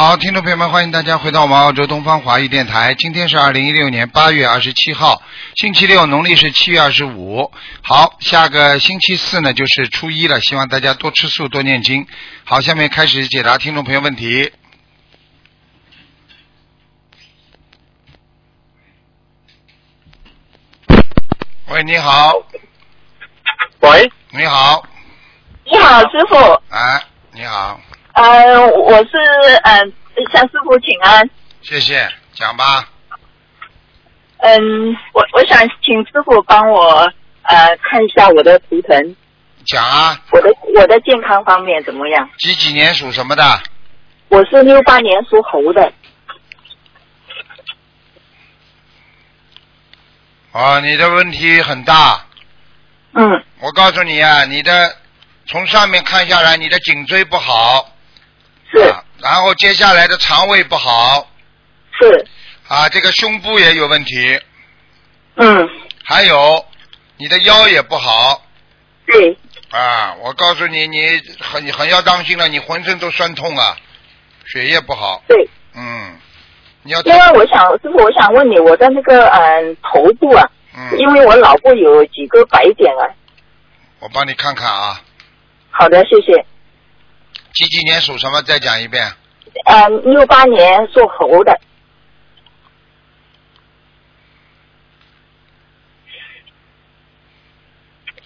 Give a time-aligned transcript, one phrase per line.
[0.00, 2.94] 好，听众朋友们，欢迎大家回到我们澳洲东方华语电台。
[2.94, 5.20] 今天是二零一六年八月二十七号，
[5.56, 7.50] 星期六，农历是七月二十五。
[7.82, 12.06] 好，下个星期四呢就是初一了，希望大家多吃素，多念经。
[12.44, 14.52] 好，下面开始解答听众朋友问题。
[21.66, 22.34] 喂，你好，
[23.80, 24.86] 喂，你好，
[25.64, 26.36] 你好，师傅。
[26.68, 27.02] 哎，
[27.32, 27.80] 你好，
[28.18, 29.10] 呃，我是
[29.62, 29.78] 呃
[30.32, 31.30] 向师傅请安。
[31.62, 32.88] 谢谢，讲吧。
[34.38, 37.08] 嗯，我我想请师傅帮我
[37.42, 39.16] 呃看一下我的图腾，
[39.64, 42.28] 讲啊，我的我的健康方面怎么样？
[42.38, 43.44] 几几年属什么的？
[44.30, 45.92] 我是六八年属猴的。
[50.50, 52.26] 啊，你的问题很大。
[53.14, 54.96] 嗯我告诉你啊，你的
[55.46, 57.92] 从上面看下来，你的颈椎不好，
[58.70, 58.78] 是。
[58.88, 61.26] 啊，然后接下来的肠胃不好，
[62.00, 62.26] 是。
[62.68, 64.40] 啊，这个胸部也有问题，
[65.36, 65.68] 嗯。
[66.04, 66.64] 还有
[67.16, 68.42] 你的腰也不好，
[69.06, 69.36] 对。
[69.70, 73.76] 啊，我告诉你，你很很要当心了，你浑身都酸痛啊，
[74.46, 76.16] 血液不好，对，嗯，
[76.82, 83.04] 你要因为我想师傅，我想问你，我的那个嗯头部啊，嗯，因为我脑部有几个白点啊。
[84.00, 85.02] 我帮你看看啊，
[85.70, 86.46] 好的，谢谢。
[87.58, 88.40] 几几年属什么？
[88.42, 89.04] 再讲一遍。
[89.64, 91.60] 嗯，六八年属猴的。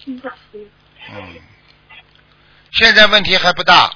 [0.05, 1.35] 嗯，
[2.73, 3.91] 现在问题还不大，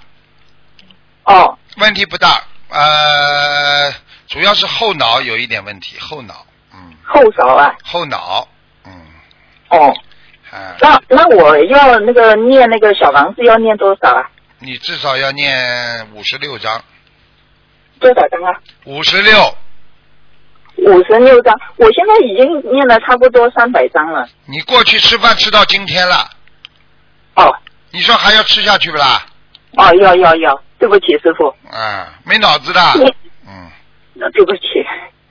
[1.26, 3.94] 哦问题不大，呃，
[4.28, 7.76] 主要是后脑有一点问题，后脑，嗯，后勺啊。
[7.84, 8.48] 后脑，
[8.86, 8.92] 嗯，
[9.70, 9.94] 哦，
[10.50, 14.32] 啊，那那我要那个念那个小房子要念多少啊？
[14.60, 16.84] 你至少要念五十六章，
[18.00, 18.60] 多少张啊？
[18.86, 19.56] 五十六，
[20.78, 21.54] 五十六张。
[21.76, 24.28] 我现在已经念了差不多三百张了。
[24.46, 26.28] 你过去吃饭吃到今天了，
[27.36, 27.56] 哦
[27.92, 29.26] 你说还要吃下去不啦？
[29.78, 32.82] 哦，要要要，对不起师傅，啊，没脑子的，
[33.48, 33.70] 嗯
[34.14, 34.64] 那对不起，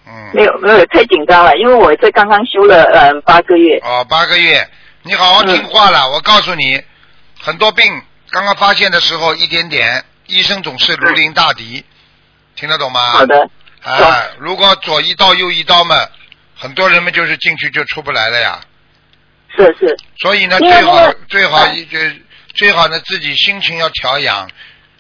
[0.07, 3.77] 嗯，没有没有太紧张了，因为我这刚刚修了嗯、呃八个月。
[3.83, 4.67] 哦，八个月，
[5.03, 6.09] 你好好听话了。
[6.11, 6.81] 我告诉你，
[7.41, 7.85] 很多病
[8.31, 11.85] 刚刚发现的时候一点点，医生总是如临大敌，
[12.55, 13.01] 听得懂吗？
[13.13, 13.27] 好。
[13.27, 13.49] 的，
[13.83, 15.95] 啊，如果左一刀右一刀嘛，
[16.57, 18.61] 很多人们就是进去就出不来了呀。
[19.57, 21.99] 是是，所以呢，最好最好一就
[22.55, 24.51] 最好呢，自己心情要调养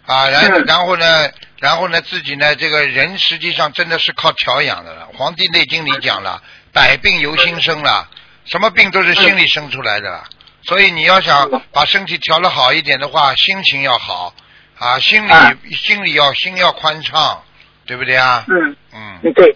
[0.07, 1.29] 啊，然嗯然后呢，
[1.59, 5.09] 然后呢，自己呢，这个人实际上真的是靠调养的了。
[5.17, 6.41] 《黄帝内经》里讲了，
[6.73, 8.09] 百病由心生了，
[8.45, 10.25] 什么病都是心里生出来的。
[10.67, 14.35] 所以你要想嗯把身体调得好一点的话，心情要好
[14.79, 17.43] 啊，心里啊心里要心要宽敞，
[17.87, 18.45] 对不对啊？
[18.49, 19.55] 嗯嗯嗯对。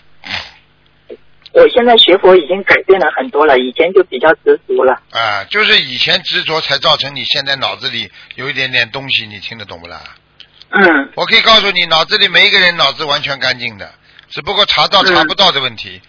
[1.53, 5.03] 我现在学佛已经改变了很多了，以前就比较执着了。
[5.11, 10.01] 啊，就是以前执着才造成你现在脑子里有一点点东西，你听得懂不啦？
[10.73, 13.93] 嗯我可以告诉你，脑子里每一个人脑子完全干净的，
[14.29, 16.01] 只不过查到嗯查不到的问题。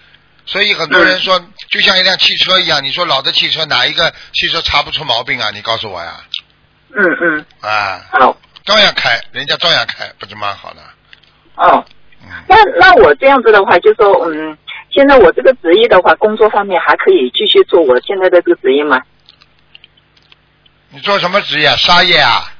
[0.46, 5.50] 所以很多人说，就像一辆汽车一样，你说老的汽车哪一个汽车查不出毛病啊？
[5.53, 6.22] 你告诉我呀，
[6.96, 8.35] 嗯嗯，啊，好
[8.66, 10.81] 照样开，人家照样开，不是蛮好的？
[11.56, 11.85] 哦。
[12.24, 14.57] 嗯，那那我这样子的话，就说嗯，
[14.91, 19.01] 现在我这个职业的话，工作方面还可以继续做我现在的这个职业吗？
[20.90, 21.69] 你做什么职业？
[21.78, 22.51] 沙业啊？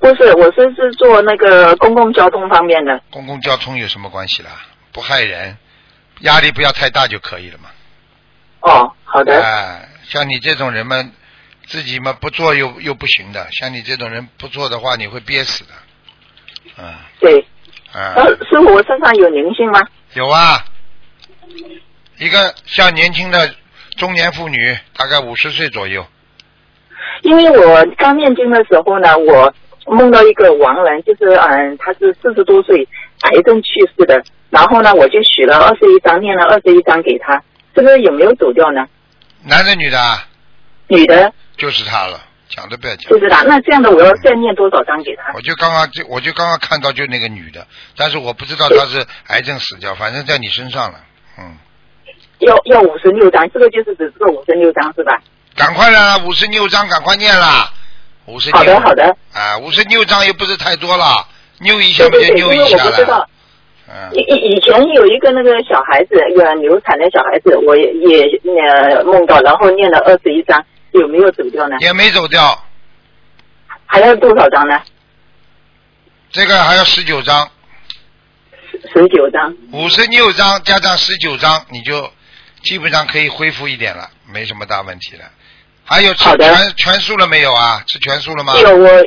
[0.00, 3.00] 不是，我是是做那个公共交通方面的。
[3.10, 4.50] 公共交通有什么关系啦？
[4.92, 5.56] 不害人，
[6.20, 7.68] 压力不要太大就可以了嘛。
[8.60, 9.40] 哦，好的。
[9.40, 11.10] 哎，像你这种人嘛，
[11.66, 15.70] 自己嘛不做又又不行的，像你这种人不做的话，你会憋死的。
[16.78, 17.46] 嗯对。
[17.92, 18.14] 嗯。
[18.14, 19.80] 呃，师傅，我身上有灵性吗？
[20.14, 20.64] 有啊，
[22.18, 23.54] 一个像年轻的
[23.96, 26.04] 中年妇女，大概五十岁左右。
[27.22, 29.54] 因为我刚念经的时候呢，我
[29.86, 32.88] 梦到一个亡人，就是嗯，他是四十多岁，
[33.22, 34.24] 癌症去世的。
[34.50, 37.42] 然后呢，我就许了二十一张，念了二十一张给他。
[37.74, 38.86] 这个有没有走掉呢？
[39.44, 40.26] 男的女的啊？
[40.88, 43.18] 女的就是他了，讲都不要讲就。
[43.18, 43.42] 是他。
[43.42, 45.32] 那这样的，我要再念多少张给他？
[45.34, 47.66] 我就刚刚就我就刚刚看到就那个女的，
[47.96, 51.00] 但是我不知道她是癌症死掉，反正在你身上了。
[51.38, 51.56] 嗯，
[52.38, 55.20] 要要五十六张，这个就是指这个五十六张是吧？
[55.54, 57.70] 赶快啦，五十六张赶快念啦，
[58.26, 58.50] 五十。
[58.52, 59.04] 好的好的。
[59.34, 61.26] 啊，五十六张又不是太多了，
[61.58, 63.28] 扭一下不就扭一下了我不知道。。
[63.88, 71.76] 嗯以，以以前有一个那个小孩子，一个流产的小孩子，我也也呃梦到，然后念了二十一张，有没有走掉呢？
[71.80, 72.64] 也没走掉，
[73.86, 74.80] 还要多少张呢？
[76.30, 77.48] 这个还要十九张。
[78.92, 79.54] 十九张。
[79.72, 82.10] 五十六章加上十九张，你就
[82.62, 85.24] 基本上可以恢复一点了，没什么大问题了。
[85.88, 87.80] 还有吃全全素了没有啊？
[87.86, 88.54] 吃全素了吗？
[88.60, 89.04] 有我呃，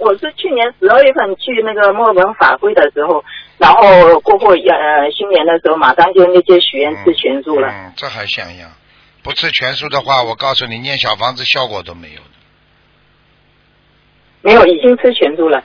[0.00, 3.24] 我是去年十二月份去那个墨尔本法会的时候，
[3.62, 7.68] 然后过后呃新年的时候，马上就那些许愿吃全素了。
[7.68, 8.68] 嗯，这还像样。
[9.22, 12.22] 不吃全素的话，我告诉你，念小房子效果都没有的。
[14.40, 15.62] 没有，已经吃全素了。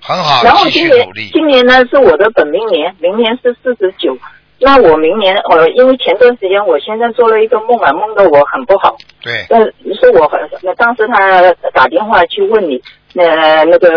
[0.00, 1.28] 很好然，后继今年努力。
[1.32, 4.16] 今年呢是我的本命年，明年是四十九。
[4.60, 8.96] 那我明年呃，因为前段时间我先生做了一个梦啊，梦的我很不好。
[9.22, 9.58] 对，呃，
[10.00, 12.80] 是我很那当时他打电话去问你，
[13.16, 13.88] 呃，那个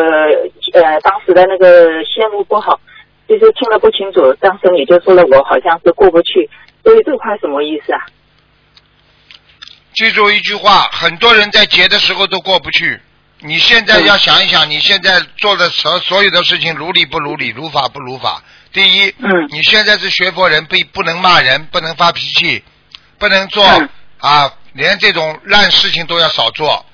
[0.73, 2.79] 呃，当时的那个线路不好，
[3.39, 4.33] 就是听得不清楚。
[4.39, 6.49] 当时你就说了我好像是过不去，
[6.83, 7.99] 所以这块什么意思啊？
[9.93, 12.99] 记住一句话，很多人在结的时候都过不去。
[13.39, 18.41] 你现在要想一想，你现在做的所所有的事情，如理不如理，如法不如法。
[18.71, 22.63] 第一，嗯你现在是学佛人，不不能骂人，不能发脾气，
[23.19, 23.89] 不能做、嗯
[24.19, 26.85] 啊，连这种烂事情都要少做。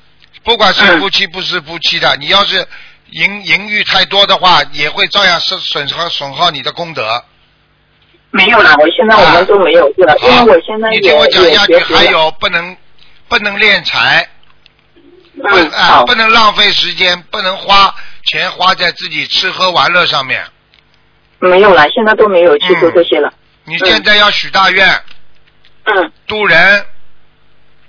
[0.43, 2.67] 不管是嗯夫妻不是夫妻的，你要是
[3.11, 7.23] 淫淫欲太多的话，也会照样损损耗损耗你的功德。
[8.31, 11.79] 没有啦，我现在我们都没有是了，因为我现在也你听我讲下去。
[11.93, 12.77] 还有不能
[13.27, 14.29] 不能敛财。
[15.41, 17.95] 不嗯，啊，不，能浪费时间，不能花
[18.25, 20.45] 钱花在自己吃喝玩乐上面。
[21.39, 23.33] 没有啦，现在都没有去做这些了。
[23.63, 25.01] 你现在要许大愿，
[25.85, 26.85] 嗯渡人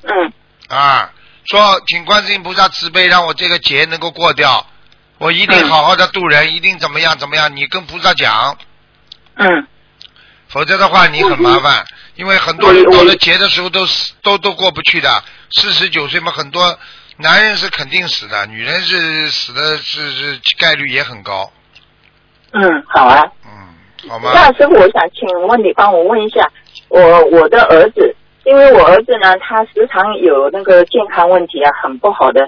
[0.02, 0.32] 嗯
[0.69, 1.11] 啊，
[1.44, 4.64] 说请观世音菩萨慈悲，让我这个劫能够过掉，
[5.20, 7.55] 我一定嗯好好的度人，一定怎么样怎么样。
[7.55, 8.56] 你跟菩萨讲，
[9.34, 9.67] 嗯，
[10.49, 11.84] 否则的话你很麻烦，
[12.17, 15.22] 因为很多人到了劫的时候都死都都过不去的。
[15.50, 16.78] 四十九岁嘛，很多
[17.19, 21.52] 男人是肯定死的，女人是死的是是概率也很高，
[22.52, 23.22] 嗯，好啊。
[23.44, 24.31] 嗯，好吗？
[24.32, 26.50] 那师傅，我想请问你帮我问一下，
[26.88, 32.40] 我我的儿子，因为我儿子呢，他时常有那个健康问题啊，很不好的。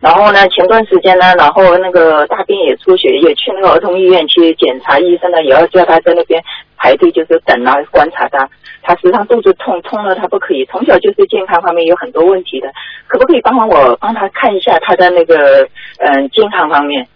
[0.00, 6.42] 然后呢，前段时间呢，然后那个大便也出血，也去那个儿童医院去检查，医生呢也要叫他在那边
[6.76, 8.48] 排队，就是等啊观察他。
[8.80, 12.72] 他时常肚子痛，痛了他不可以，从小就是健康方面有很多问题的，
[13.06, 15.68] 可不可以帮我帮他看一下他的那个
[15.98, 17.06] 嗯健康方面？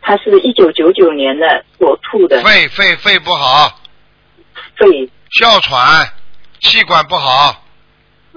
[0.00, 3.78] 他是一九九九年的所吐的肺肺肺不好，
[4.76, 6.08] 肺，哮喘，
[6.60, 7.62] 气管不好，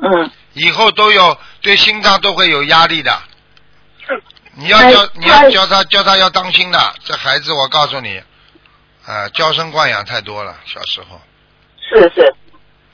[0.02, 3.12] 嗯，以后都有对心脏都会有压力的。
[4.60, 8.20] 你要哎教你要教他教他要当心的，这孩子我告诉你，
[9.06, 11.22] 啊，娇生惯养太多了，小时候，
[11.80, 12.34] 是是，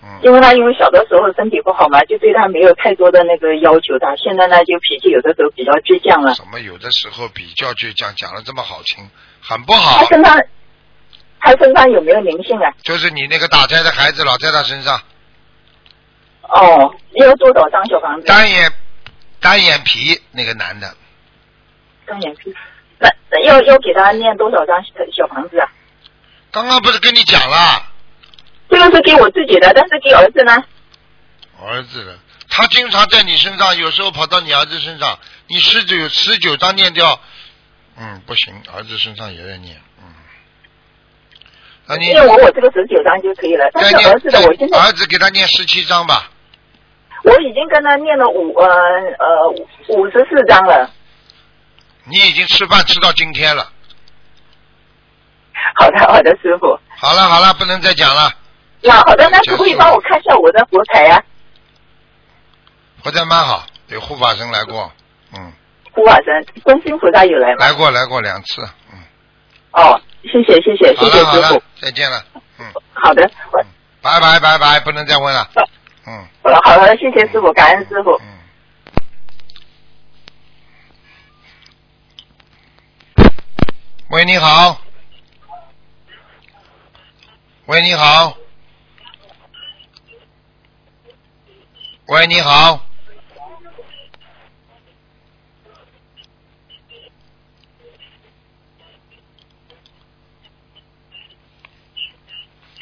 [0.04, 6.36] 嗯，因为他因为小的时候身体不好嘛，就对他没有太多的那个要求他，现在呢就脾气有的时候比较倔强了。
[6.36, 9.10] 什么有的时候比较倔强，讲的这么好听，
[9.42, 10.00] 很不好。
[10.00, 10.38] 他，身上，
[11.40, 12.70] 他身上有没有灵性啊？
[12.84, 15.02] 就是你那个打胎的孩子老在他身上，
[16.42, 18.28] 哦，要多少张小房子？
[18.28, 18.70] 单眼
[19.40, 20.94] 单眼皮那个男的，
[22.06, 22.54] 单眼皮。
[23.00, 25.68] 那那要要给他念多少张小小房子啊？
[26.52, 27.84] 刚刚不是跟你讲了，
[28.70, 30.64] 这个是给我自己的，但是给儿子呢？
[31.60, 32.16] 儿子的，
[32.50, 37.20] 他经常在你身上，有时候跑到你儿子身上，你十九十九张念掉，
[37.98, 40.06] 嗯，不行，儿子身上也在念，嗯，
[41.88, 46.30] 那你因为我我这个十九张就可以了，但儿子的我现在儿子给他念十七张吧，
[47.24, 49.50] 我已经跟他念了五呃呃
[49.90, 50.90] 五十四张了。
[52.06, 53.72] 你已经吃饭吃到今天了，
[55.76, 56.78] 好的好的，师傅。
[56.98, 58.32] 好了好了，不能再讲了，
[58.82, 61.24] 那好的，那可不可以帮我看一下我的佛台啊？
[63.02, 64.92] 佛台蛮好，有护法神来过，
[65.34, 65.52] 嗯，
[65.94, 67.66] 护法神，观世音菩萨有来吗？
[67.66, 69.00] 来过来过两次，嗯，
[69.72, 72.24] 哦，谢谢谢谢谢谢师傅再见了，
[72.60, 73.64] 嗯，好的，我
[74.02, 75.50] 拜拜拜拜，不能再问了，
[76.06, 78.12] 嗯好了好的，谢谢师傅，感恩师傅。
[78.22, 78.33] 嗯。
[84.14, 84.80] 喂，你好。
[87.66, 88.38] 喂，你好。
[92.06, 92.86] 喂，你好。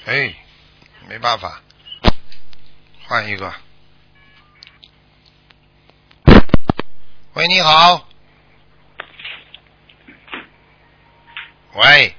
[0.04, 0.36] 哎，
[1.08, 1.62] 没办法，
[3.08, 3.54] 换一个。
[7.36, 8.11] 喂，你好。
[11.74, 12.14] 喂，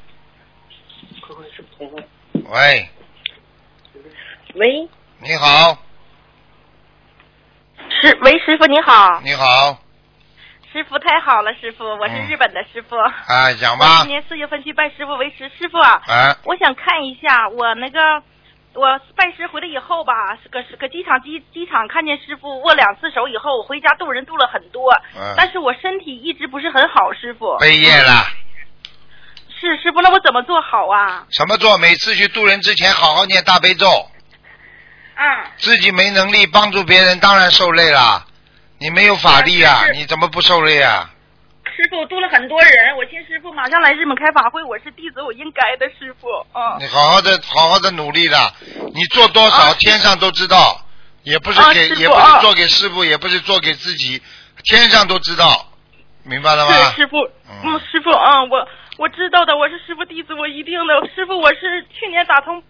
[2.48, 2.88] 喂，
[4.54, 4.88] 喂，
[5.20, 5.76] 你好，
[7.90, 9.78] 师喂，师傅你好，你好，
[10.72, 12.28] 师傅太好了，师傅，我是嗯。
[12.30, 12.96] 日本的师傅。
[12.96, 13.98] 啊，讲吧。
[14.00, 18.22] 今，年四月份去拜师傅为师，师傅啊，啊，我想看一下我那个
[18.72, 20.14] 我拜师回来以后吧，
[20.50, 27.58] 搁搁机场机机场看见师傅握两次手以后，我回家渡人渡了很多，嗯，但是我身体一直不是很好，师傅。
[27.58, 28.24] 背业了。
[29.68, 31.24] 是师傅，那我怎么做好啊？
[31.30, 31.78] 什么做？
[31.78, 33.88] 每次去渡人之前，好好念大悲咒。
[35.14, 38.26] 啊，自己没能力帮助别人，当然受累了。
[38.78, 41.08] 你没有法力啊你怎么不受累啊？
[41.64, 46.26] 师傅渡了很多人，我听师傅马上来日本开法会，我是弟子，我应该的，师傅。
[46.52, 46.78] 嗯。
[46.80, 48.52] 你好好的，好好的努力的。
[48.94, 50.84] 你做多少，啊天上都知道，
[51.22, 54.20] 也不是给，啊也不是啊做给师傅，也不是做给自己，
[54.64, 55.68] 天上都知道，
[56.24, 56.72] 明白了吗？
[56.72, 57.16] 对师傅，
[57.48, 58.68] 嗯嗯，师傅啊，我
[59.02, 60.94] 我知道的，我是师傅弟子，我一定的。
[61.12, 62.62] 师傅，我是去年打通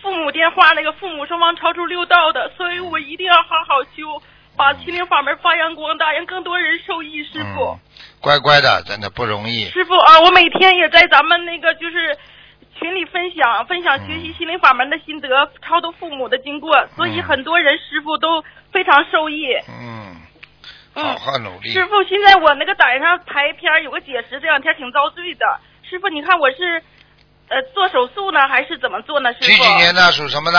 [0.00, 4.22] 父母电话，那个父母双方超出六道的，所以我一定要好好修，
[4.56, 7.24] 把心灵法门发扬光大，让更多人受益。
[7.24, 7.78] 师傅，嗯，
[8.20, 9.64] 乖乖的，真的不容易。
[9.70, 12.16] 师傅啊，我每天也在咱们那个就是。
[12.78, 15.28] 群里分享分享学习心灵法门的心得，
[15.60, 18.42] 超度父母的经过，所以嗯很多人师傅都
[18.72, 19.52] 非常受益。
[19.68, 19.99] 嗯，嗯
[20.94, 21.72] 好好努力。
[21.72, 25.60] 师傅，现在我那个胆上排片儿有个结石，这两天挺遭罪的。
[25.82, 26.82] 师傅，你看我是
[27.48, 29.32] 呃做手术呢，还是怎么做呢？
[29.34, 30.58] 师傅，几几年的属什么的？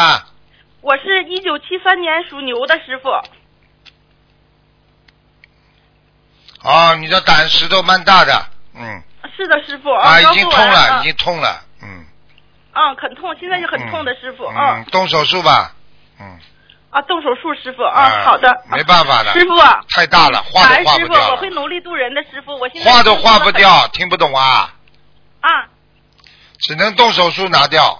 [0.82, 3.10] 我是一九七三年属牛的师傅。
[6.64, 8.46] 哦，你的胆石头蛮大的，
[8.76, 9.04] 嗯，
[9.36, 12.06] 是的，师傅啊，已经痛了，啊已经痛了，嗯。
[12.74, 14.46] 嗯，很痛，现在就很痛的师傅。
[14.46, 15.74] 嗯嗯，动手术吧，
[16.20, 16.40] 嗯，
[16.91, 18.63] 啊，动手术，师傅啊啊，好的。
[18.69, 22.57] 没办法的师傅啊，太大了，画感恩师傅，都画不掉我会，努力度人的师傅。
[22.60, 24.74] 我现在化都化不掉，听不懂啊，
[25.39, 25.50] 啊。
[26.60, 27.98] 只能动手术拿掉。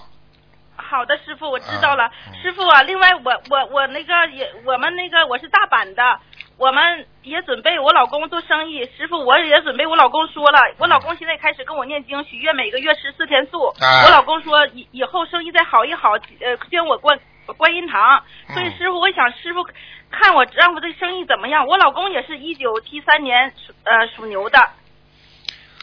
[0.76, 2.10] 好的，师傅，我知道了。
[2.42, 6.20] 师傅啊，另外我我我那个也我们那个我是大阪的，
[6.58, 8.84] 我们也准备我老公做生意。
[8.96, 13.68] 师傅，我也准备，我老公说了，我老公现在开始跟我念经，许愿每个月吃四天素。
[13.80, 17.18] 啊我老公说以以后生意再好一好，呃，捐我观
[17.56, 18.24] 观音堂。
[18.48, 19.64] 嗯所以师傅，我想师傅
[20.10, 21.66] 看我丈夫的生意怎么样？
[21.66, 24.58] 我老公也是一九七三年属呃属牛的。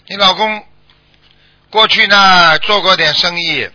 [0.07, 0.63] 你老公
[1.71, 3.69] 过去呢做过点生意，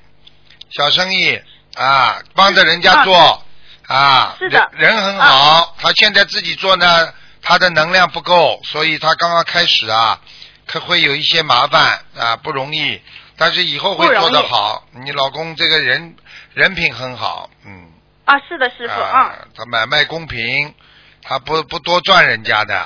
[0.71, 1.41] 小生意
[1.77, 3.43] 啊，帮着人家做
[3.89, 5.75] 啊，是的人人很好。
[5.79, 7.13] 他现在自己做呢，
[7.43, 10.21] 他的能量不够，所以他刚刚开始啊，
[10.67, 13.01] 可会有一些麻烦啊，不容易。
[13.37, 14.87] 但是以后会做得好。
[14.93, 16.15] 你老公这个人
[16.55, 17.91] 人品很好，嗯，
[18.25, 20.75] 啊，是的，师傅啊，啊，他买卖公平，
[21.23, 22.77] 他不不多赚人家的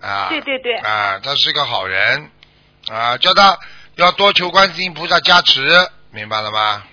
[0.00, 0.76] 啊，对对对。
[0.78, 2.30] 啊，他是个好人
[2.88, 3.58] 啊，叫他
[3.96, 6.84] 要多求观世音菩萨加持，明白了吗？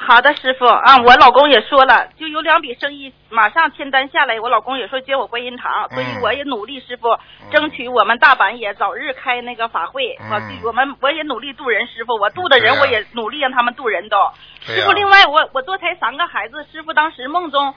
[0.00, 7.18] 嗯，好的，师傅啊，我老公也说了，就有两笔生意马上签单下来，我老公也说接我观音堂，所以嗯我也努力，师傅
[7.52, 10.16] 争取我们大阪也早日开那个法会。
[10.20, 10.30] 嗯
[10.62, 14.16] 我我们我也努力渡人，师傅，我渡的人我也努力让他们渡人都。
[14.62, 17.74] 师傅，另外我我多才三个孩子，师傅当时梦中。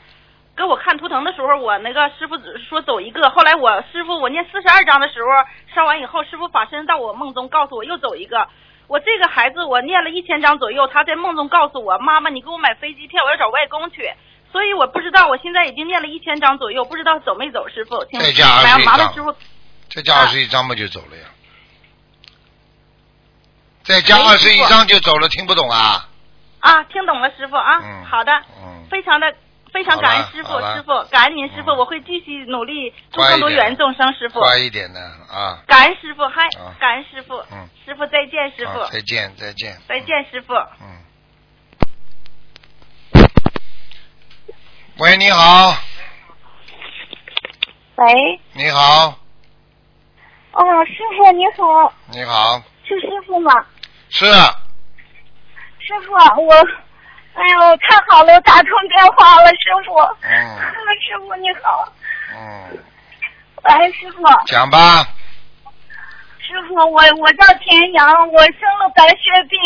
[0.56, 2.38] 给我看图腾的时候，我那个师傅
[2.70, 5.28] 说走一个，后来我师傅我念四十二章的时候
[5.74, 8.48] 烧完以后，师傅法身到我梦中告诉我又走一个。
[8.88, 14.12] 我这个孩子我念了一千张左右，他在梦中告诉我妈妈，你给我买飞机票，我要找外公去。
[14.52, 18.06] 所以我不知道，我现在已经念了一千张左右，不知道走没走，师傅。
[18.12, 19.36] 请再加21麻麻烦章师傅
[19.90, 21.24] 再加二十一张嘛就走了呀，
[23.84, 26.08] 再加哎二十一张就走了，听不懂啊？
[26.60, 29.34] 啊，听懂了，师傅啊，嗯好的，嗯，非常的
[29.74, 31.78] 非常感恩师傅，师傅感恩您师傅，嗯。
[31.78, 34.40] 我会继续努力助乖一点更多缘众生，师傅。
[34.40, 37.68] 乖一点的啊，感恩师傅，嗨啊，感恩师傅，嗯。
[37.84, 40.54] 师傅再见，师傅，再见再见，再见，师傅。
[40.54, 41.02] 嗯。
[45.00, 45.76] 喂，你好，
[47.96, 49.18] 喂，你好，
[50.52, 53.52] 哦，师傅你好，你好，是师傅吗？
[54.12, 54.26] 是。
[55.80, 56.56] 师傅，我，
[57.34, 59.98] 哎呦，太好了，我打通电话了，师傅。
[60.22, 60.30] 嗯。
[61.02, 61.92] 师傅你好，
[62.32, 62.78] 嗯，
[63.64, 65.04] 喂，师傅，讲吧，
[66.40, 69.60] 师傅，我我叫田阳，我生了白血病，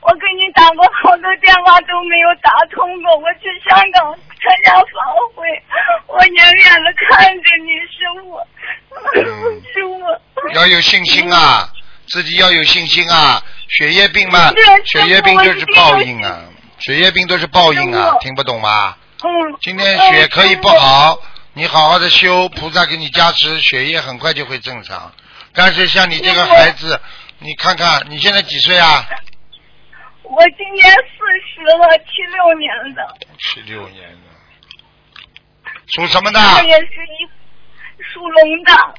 [0.00, 4.86] 我给你打过好多电话都没有打通过，我去香港参加法
[5.34, 5.44] 会，
[6.06, 8.38] 我远远的看着你，师傅，
[9.16, 9.62] 嗯。
[9.74, 10.48] 师傅。
[10.54, 11.68] 要有信心啊，
[12.08, 13.42] 自己要有信心啊。
[13.68, 14.50] 血液病嘛，
[14.84, 16.40] 血液病就是报应啊，
[16.80, 18.96] 血液病都是报应啊，听不懂吗？
[19.60, 21.20] 今天血可以不好，
[21.52, 25.12] 你好好的修，菩萨给你加持，血液很快就会正常。
[25.52, 26.98] 但是像你这个孩子，
[27.38, 29.06] 你看看你现在几岁啊？
[30.22, 30.96] 我今年四
[31.52, 33.16] 十了，七六年的。
[33.38, 36.40] 七六年的，属什么的？
[36.40, 37.28] 我也是一
[38.02, 38.94] 属龙的。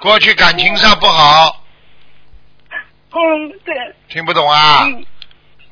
[0.00, 1.59] 过去感情上不好。
[3.12, 3.74] 嗯，对，
[4.08, 4.84] 听不懂啊？
[4.84, 5.04] 嗯，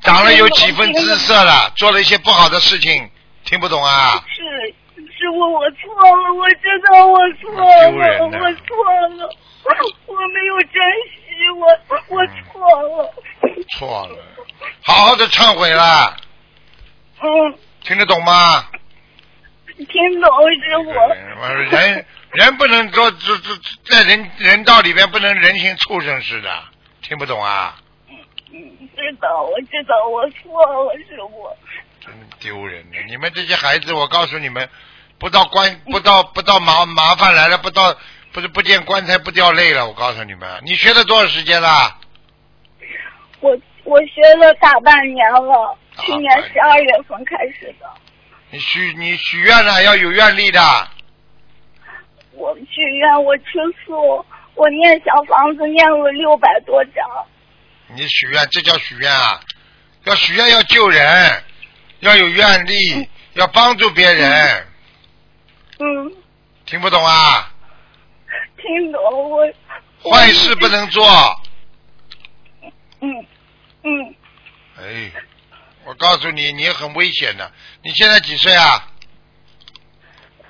[0.01, 3.09] 长了有几分姿色了，做了一些不好的事情，
[3.45, 4.23] 听不懂啊？
[4.27, 4.41] 是
[5.17, 8.75] 师傅，我错了，我知道我错了，我错
[9.17, 9.35] 了，
[10.05, 10.81] 我没有珍
[11.15, 11.67] 惜，我
[12.09, 13.13] 我错了。
[13.77, 14.17] 错了，
[14.83, 16.15] 好好的忏悔啦，
[17.21, 18.65] 嗯，听得懂吗？
[19.77, 20.29] 听懂
[20.61, 20.91] 师傅。
[21.41, 23.49] 我人人不能做这这
[23.85, 26.63] 在人人道里边不能人形畜生似的，
[27.09, 27.75] 听不懂啊？
[28.51, 31.49] 嗯，知道，我知道我错了，师傅。
[31.99, 33.01] 真丢人的！
[33.07, 34.69] 你们这些孩子，我告诉你们，
[35.17, 37.97] 不到关不到不到麻麻烦来了，不到
[38.31, 39.87] 不是不见棺材不掉泪了。
[39.87, 41.97] 我告诉你们，你学了多少时间了？
[43.39, 47.89] 我我学了大半年了，去年半十二月份开始的。
[48.51, 50.61] 你许你许愿了，要有愿力的。
[52.33, 54.23] 我许愿，我吃素，
[54.59, 57.25] 我念小房子念了六百多张。
[57.95, 59.39] 你许愿，这叫许愿啊！
[60.03, 61.43] 要许愿要救人，
[62.01, 64.67] 要有愿力，要帮助别人，
[65.79, 66.11] 嗯，
[66.65, 67.53] 听不懂啊？
[68.57, 69.49] 听懂我。
[70.03, 71.07] 我坏事不能做。
[72.99, 73.25] 嗯
[73.83, 74.15] 嗯，
[74.77, 75.11] 哎，
[75.85, 77.49] 我告诉你，你很危险的。
[77.81, 78.88] 你现在几岁啊？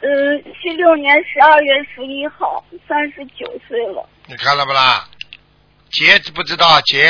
[0.01, 0.07] 呃，
[0.61, 4.07] 七六年十二月十一号，三十九岁了。
[4.27, 5.07] 你看了不啦？
[5.91, 7.09] 节不知道姐，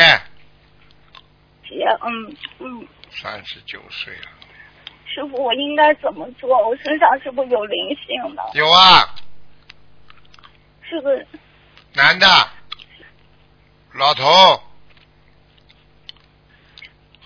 [1.63, 4.29] 姐，嗯嗯，三十九岁了。
[5.05, 6.49] 师傅，我应该怎么做？
[6.67, 8.43] 我身上是不是有灵性的？
[8.53, 9.13] 有啊，
[10.81, 11.23] 是个
[11.93, 12.25] 男的，
[13.93, 14.63] 老头，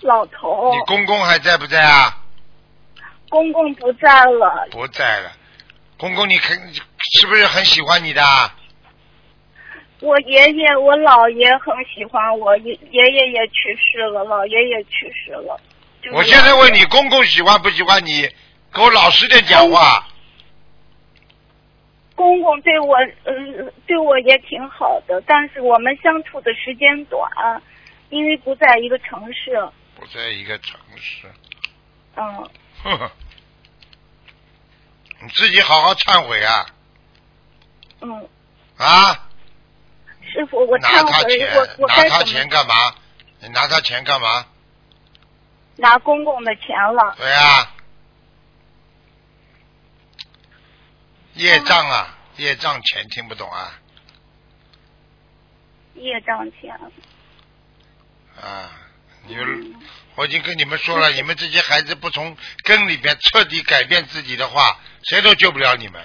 [0.01, 2.17] 老头你，公公还在不在啊？
[3.29, 4.67] 公公不在了。
[4.71, 5.31] 不在了。
[6.03, 8.53] 公公，你肯是不是很喜欢你的啊？
[10.01, 15.57] 我爷爷、我姥爷很喜欢我，爷爷爷也去世了，姥爷也去世了。
[16.01, 18.27] 就是我现在问你，公公喜欢不喜欢你？
[18.73, 20.05] 给我老实点讲话。
[22.15, 27.31] 公公对我，呃，对我也挺好的，但是我们相处的时间短，
[28.09, 29.69] 因为不在一个城市。
[29.95, 31.27] 不在一个城市，
[32.17, 32.25] 嗯，
[32.83, 33.11] 呵呵，
[35.23, 36.65] 你自己好好忏悔啊
[38.01, 38.29] 嗯，
[38.75, 39.13] 啊！
[40.21, 42.93] 师傅，我拿忏悔，他钱我，我拿他钱干嘛？
[43.39, 44.45] 你拿他钱干嘛？
[45.77, 47.15] 拿公公的钱了？
[47.17, 47.73] 对啊、
[51.35, 53.79] 业障啊，业障钱听不懂啊
[55.95, 56.77] 业障钱。
[58.41, 58.69] 啊！
[59.25, 59.73] 你们，
[60.15, 66.01] 我已经跟你们说了，你们这些孩子不从根里边彻底改变自己的话，谁都救不了你们。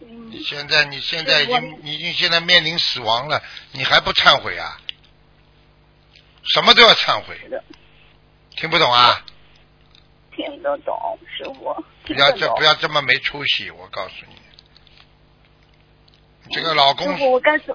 [0.00, 4.80] 嗯你现在，你现在已经，你已经现在面临死亡了，你还不忏悔啊？
[6.54, 7.38] 什么都要忏悔，
[8.56, 9.24] 听不懂啊？
[10.34, 11.84] 听得懂，师傅。
[12.06, 14.34] 不要这不要这么没出息，我告诉你，
[16.46, 17.14] 你这个老公？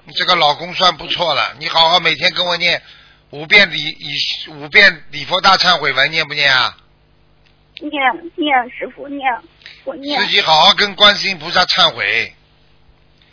[0.04, 2.82] 你这个老公算不错了，你好好每天跟我念
[3.30, 6.76] 五遍礼以五遍礼佛大忏悔文，念不念啊？
[7.80, 9.20] 念念，师傅念，
[9.84, 10.26] 我念自。
[10.28, 12.34] 己好好跟观世音菩萨忏悔，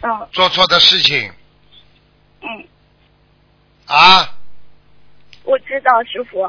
[0.02, 1.32] 嗯做错的事情
[2.42, 2.68] 嗯，
[3.88, 4.36] 啊，
[5.44, 6.42] 我知道，师傅。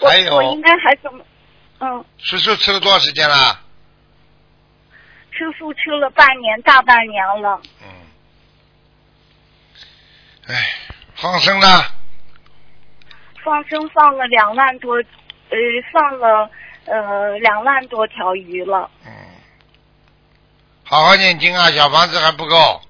[0.00, 1.24] 我还有我应该还怎么？
[1.80, 3.60] 嗯，吃素吃了多少时间了？
[5.32, 7.60] 吃素吃了半年，大半年了。
[7.82, 7.88] 嗯，
[10.48, 10.54] 哎，
[11.14, 11.66] 放生呢？
[13.44, 15.56] 放生放了两万多，呃，
[15.92, 16.50] 放了
[16.88, 18.90] 呃两万多条鱼了。
[19.06, 19.12] 嗯，
[20.84, 22.80] 好好念经啊，小房子还不够，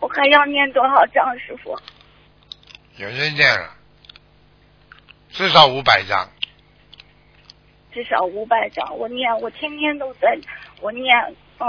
[0.00, 1.78] 我还要念多少张，师傅？
[2.96, 3.70] 有人念了，
[5.30, 6.28] 至少五百张。
[7.92, 8.96] 至少五百张。
[8.98, 10.38] 我念，我天天都在，
[10.80, 11.16] 我念。
[11.58, 11.66] 嗯，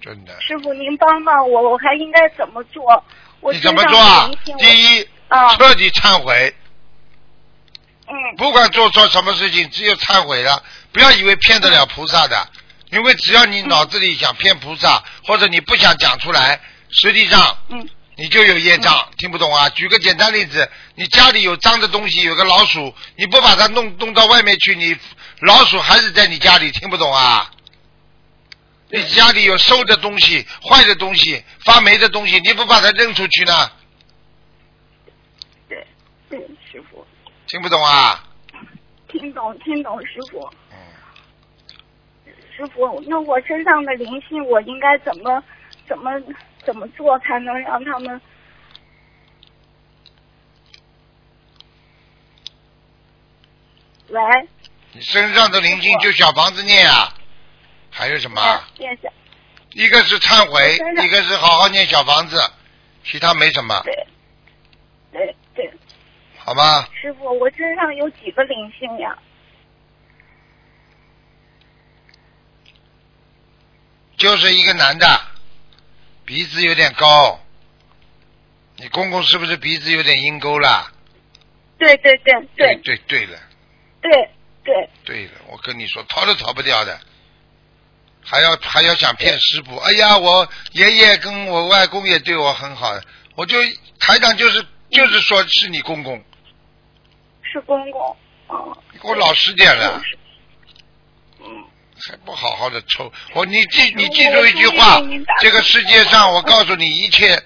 [0.00, 3.04] 真的，师傅您帮帮我，我还应该怎么做？
[3.40, 6.54] 我你怎么做啊第一，啊，彻底忏悔，
[8.10, 10.62] 嗯不管做错什么事情，只有忏悔了。
[10.92, 12.48] 不要以为骗得了菩萨的，
[12.90, 19.08] 因为只要你脑子里想骗菩萨，或者你不想讲出来，实际上嗯你就有业障。
[19.16, 19.68] 听不懂啊？
[19.70, 24.96] 举个简单例子，你家里有脏的东西，有个老鼠，你不把它弄弄到外面去，你
[25.40, 27.50] 老鼠还是在你家里，听不懂啊？
[28.92, 33.70] 你家里有馊的东西、坏的东西、发霉的东西，你不把它扔出去呢？
[35.68, 35.86] 对
[36.28, 37.06] 对，师傅
[37.50, 38.24] 听不懂啊？
[39.08, 40.78] 听懂听懂，师傅嗯，
[42.56, 45.42] 师傅，那我身上的灵性我应该怎么
[45.84, 46.12] 怎么
[46.64, 48.20] 怎么做才能让他们？
[54.10, 54.20] 喂，
[54.92, 57.12] 你身上的灵性就小房子念啊，
[57.90, 58.40] 还有什么？
[58.40, 59.10] 哎念下，
[59.72, 62.40] 一个是忏悔一个是好好念小房子，
[63.02, 64.06] 其他没什么，对
[65.10, 65.36] 对，
[66.50, 66.84] 好吗？
[67.00, 69.16] 师傅，我身上有几个灵性呀？
[74.16, 75.06] 就是一个男的，
[76.24, 77.38] 鼻子有点高，
[78.78, 80.90] 你公公是不是鼻子有点阴沟了？
[81.78, 83.38] 对对对对对对了，
[84.02, 84.30] 对
[84.64, 87.00] 对，对了，我跟你说，逃都逃不掉的，
[88.24, 89.76] 还要还要想骗师傅。
[89.76, 92.92] 哎呀，我爷爷跟我外公也对我很好，
[93.36, 93.56] 我就
[94.00, 96.20] 台长就是就是说是你公公，
[97.50, 98.16] 是公公。
[98.48, 100.02] 嗯，你给我老实点了。
[101.40, 101.64] 嗯，
[102.08, 105.00] 还不好好的抽我，你记你记住一句话
[105.40, 107.42] 这个世界上我告诉你，一切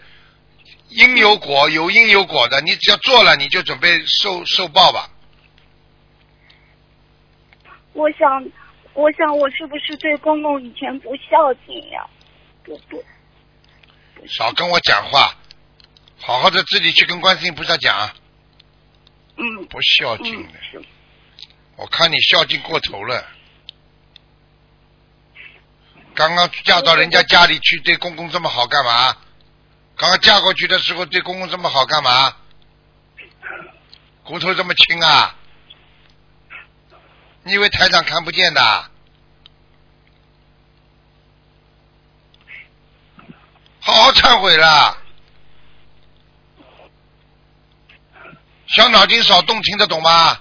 [0.88, 5.10] 因有果，有因有果的，你只要做了，你就准备受受报吧。
[7.92, 8.44] 我想，
[8.94, 12.04] 我想我是不是对公公以前不孝敬呀？
[12.64, 13.04] 不不，
[14.26, 15.36] 少跟我讲话，
[16.18, 18.10] 好好的自己去跟观世音菩萨讲，
[19.36, 20.82] 嗯不孝敬嗯的，是，
[21.76, 23.26] 我看你孝敬过头了。
[26.14, 29.16] 刚刚嫁到人家家里去，对公公这么好干嘛？
[29.96, 32.36] 刚刚嫁过去的时候对公公这么好干嘛？
[34.22, 35.34] 骨头这么轻啊？
[37.42, 38.90] 你以为台长看不见的？
[43.80, 44.96] 好好忏悔啦！
[48.74, 50.40] 小脑筋少动，听得懂吗？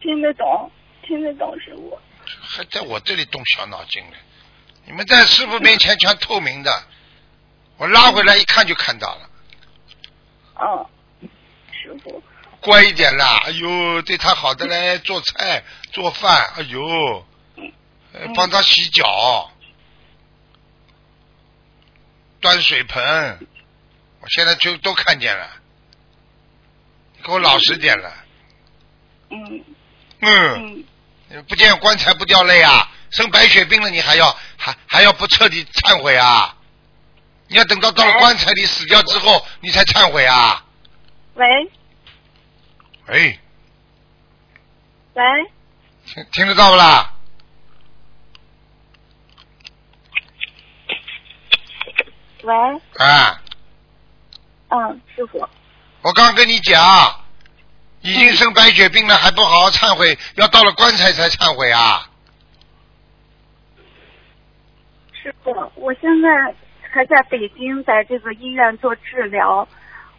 [0.00, 0.70] 听得懂，
[1.02, 1.98] 听得懂师傅。
[2.40, 4.16] 还在我这里动小脑筋呢。
[4.86, 6.82] 你们在师傅面前全透明的，
[7.76, 9.30] 我拉回来一看就看到了。
[10.60, 11.28] 嗯，
[11.70, 12.22] 师傅，
[12.60, 13.42] 乖一点啦！
[13.44, 15.62] 哎呦，对他好的嘞，做菜
[15.92, 17.26] 做饭，哎呦，
[18.12, 19.50] 呃帮他洗脚，
[22.40, 23.46] 端水盆，
[24.20, 25.50] 我现在就都看见了。
[27.28, 28.10] 你给我老实点了，
[29.28, 29.64] 嗯。
[30.20, 30.84] 嗯，
[31.28, 32.90] 嗯，不见棺材不掉泪啊！
[33.10, 36.56] 生白血病了，你还要还还要不彻底忏悔啊？
[37.48, 40.64] 你要等到到了棺材里死掉之后，你才忏悔啊？
[41.34, 41.46] 喂。
[43.08, 43.38] 喂，
[45.12, 45.24] 喂，
[46.06, 47.12] 听听得到不啦？
[52.42, 52.54] 喂，
[52.96, 53.42] 啊，
[54.68, 55.46] 嗯，师傅，
[56.02, 56.80] 我刚跟你讲，
[58.02, 62.08] 已经生白血病了，还不好好忏悔，要到了棺材才忏悔啊？
[65.12, 66.28] 师傅，我现在
[66.90, 69.66] 还在北京，在这个医院做治疗。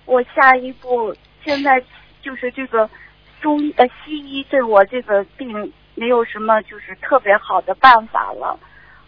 [0.05, 1.15] 我下一步
[1.45, 1.81] 现在
[2.21, 2.89] 就是这个
[3.41, 8.59] 中医呃西医对我这个病没有什么就是特别好的办法了。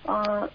[0.07, 0.49] 嗯、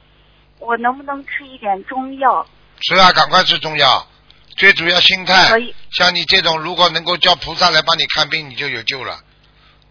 [0.59, 2.47] 我能不能吃一点中药？
[2.81, 4.07] 吃啊，赶快吃中药，
[4.57, 5.75] 最主要心态可以。
[5.93, 9.21] 像你这种，如果能够叫菩萨来帮你看病，你就有救了。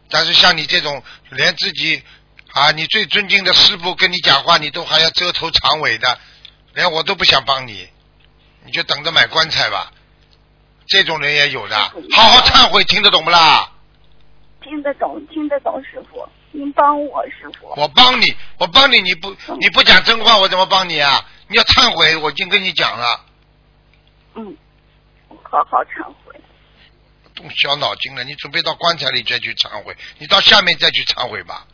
[0.10, 2.04] 但是像你这种，连自己
[2.52, 6.20] 啊，你最尊敬的师傅跟你讲话，你都还要遮头藏尾的，
[6.74, 7.88] 连我都不想帮你，
[8.66, 9.92] 你就等着买棺材吧。
[10.88, 11.76] 这种人也有的，
[12.12, 13.72] 好好忏悔，听得懂不啦？
[14.62, 17.74] 听得懂，听得懂，师傅，您帮我，师傅。
[17.76, 18.26] 我帮你，
[18.58, 21.24] 我帮你，你不你不讲真话，我怎么帮你啊？
[21.48, 23.26] 你要忏悔，我已经跟你讲了，
[24.36, 24.56] 嗯，
[25.30, 26.40] 我好好忏悔。
[27.34, 28.24] 动小脑筋了。
[28.24, 31.66] 你准备到棺材里再去忏悔，你到下面再去忏悔吧。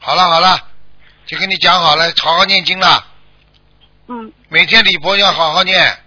[0.00, 0.68] 好了好了，
[1.26, 3.06] 就跟你讲好了，好好念经了，
[4.08, 5.98] 嗯每天礼佛要好好念，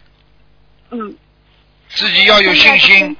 [0.91, 1.17] 嗯。
[1.89, 3.17] 自己要有信心，。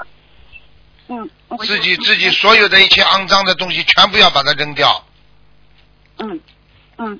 [1.08, 5.04] 嗯，我自己自己所有的一切肮脏的东西全部要把它扔掉。
[6.18, 6.40] 嗯
[6.98, 7.18] 嗯，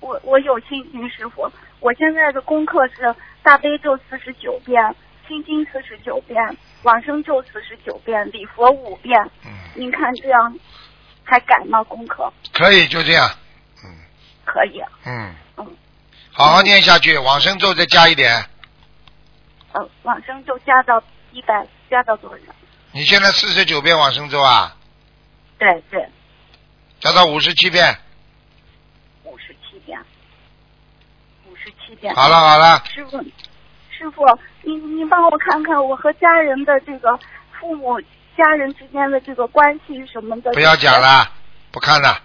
[0.00, 1.50] 我我有信心，师傅。
[1.80, 4.94] 我现在的功课是大悲咒四十九遍，
[5.26, 6.38] 心经四十九遍，
[6.82, 9.18] 往生咒四十九遍，礼佛五遍。
[9.44, 10.58] 嗯，您看这样
[11.24, 11.82] 还改吗？
[11.84, 13.30] 功课可以就这样。
[13.82, 13.90] 嗯
[14.44, 14.82] 可以。
[15.06, 15.76] 嗯嗯，
[16.32, 18.44] 好好念下去，往生咒再加一点。
[19.72, 22.44] 呃，往生咒加到一百，加到多少？
[22.92, 24.76] 你现在四十九遍往生咒啊，
[25.58, 26.08] 对对，
[26.98, 27.96] 加到五十七遍。
[29.22, 29.98] 五十七遍，
[32.14, 33.18] 好了好了，师傅，
[33.90, 34.24] 师傅，
[34.62, 37.18] 你你帮我看看我和家人的这个
[37.58, 38.00] 父母
[38.36, 40.52] 家人之间的这个关系什么的。
[40.52, 41.00] 不要讲。
[41.00, 41.32] 了，
[41.72, 42.22] 不看了，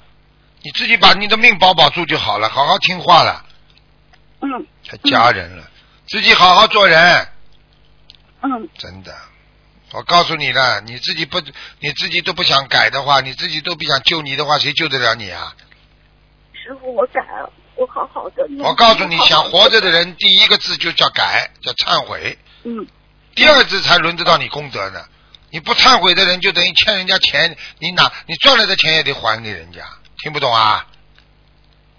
[0.64, 3.46] 你自己把你的命保保住就好了，好好听话了。
[4.42, 5.64] 嗯还家人了，
[6.08, 7.28] 自己好好做人，
[8.42, 9.14] 嗯真的。
[9.94, 11.40] 我告诉你了，你自己不，
[11.80, 15.54] 你自己都不想改的话，你自己都不想救你的话，谁救得了你啊？
[16.54, 18.48] 师傅，我改了，我好好的。
[18.60, 22.38] 我告诉你，想活着的人，第一个字就叫改，叫忏悔。
[22.64, 22.86] 嗯
[23.36, 25.04] 第二个字才轮得到你功德呢。
[25.52, 29.84] 你不忏悔的人，就等于欠人家钱，你哪你赚来的钱也得还给人家，
[30.20, 30.88] 听不懂啊？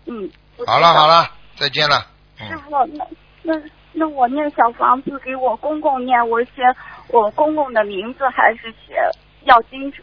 [0.07, 0.31] 嗯。
[0.67, 2.07] 好了好了，再见了。
[2.41, 3.05] 嗯，师傅，那
[3.43, 3.55] 那
[3.93, 6.51] 那我念小房子给我公公念，我写
[7.09, 8.95] 我公公的名字还是写
[9.45, 10.03] 要经者？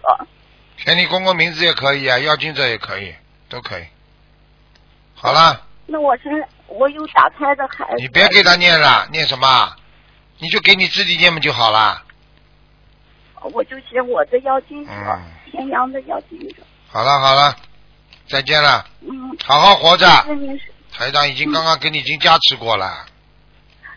[0.78, 3.16] 写你公公名字也可以啊，要经者也可以，
[3.50, 3.84] 都可以。
[5.24, 7.96] 好了，那我是我有打胎的孩子。
[7.98, 9.74] 你别给他念了，念什么？
[10.38, 12.04] 你就给你自己念嘛就好了。
[13.54, 16.56] 我就写我的要经者，嗯田阳的要经者。
[16.90, 17.56] 好了好了，
[18.28, 19.10] 再见了，嗯，
[19.46, 20.06] 好好活着。
[20.92, 23.06] 台长已经刚刚给你已经加持过了。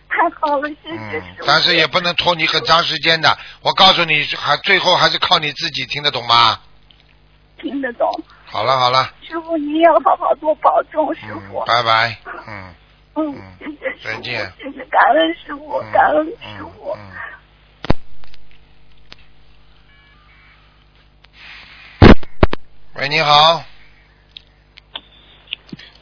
[0.09, 3.37] 太好了，谢谢嗯。，但是也不能拖你很长时间的。
[3.63, 6.61] 我告诉你，还最后还是靠你自己，听得懂吗？
[7.61, 8.09] 听得懂。
[8.47, 12.75] 好了好了，师傅，你也要好好多保重，师嗯傅。，拜拜，嗯
[13.17, 14.53] 嗯嗯，谢谢师傅，再见。
[14.59, 16.97] 谢谢感恩师傅，嗯感恩师嗯傅。
[16.97, 17.13] 嗯。
[22.95, 23.63] 喂，你好。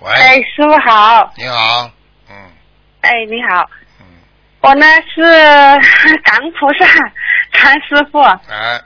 [0.01, 1.91] 喂，哎，师傅好，你好，
[2.29, 2.53] 嗯。
[3.01, 3.69] 哎，你好，
[4.01, 4.07] 嗯，
[4.61, 5.23] 我呢是
[6.23, 6.87] 感恩菩萨，
[7.53, 8.81] 谭师傅，哎，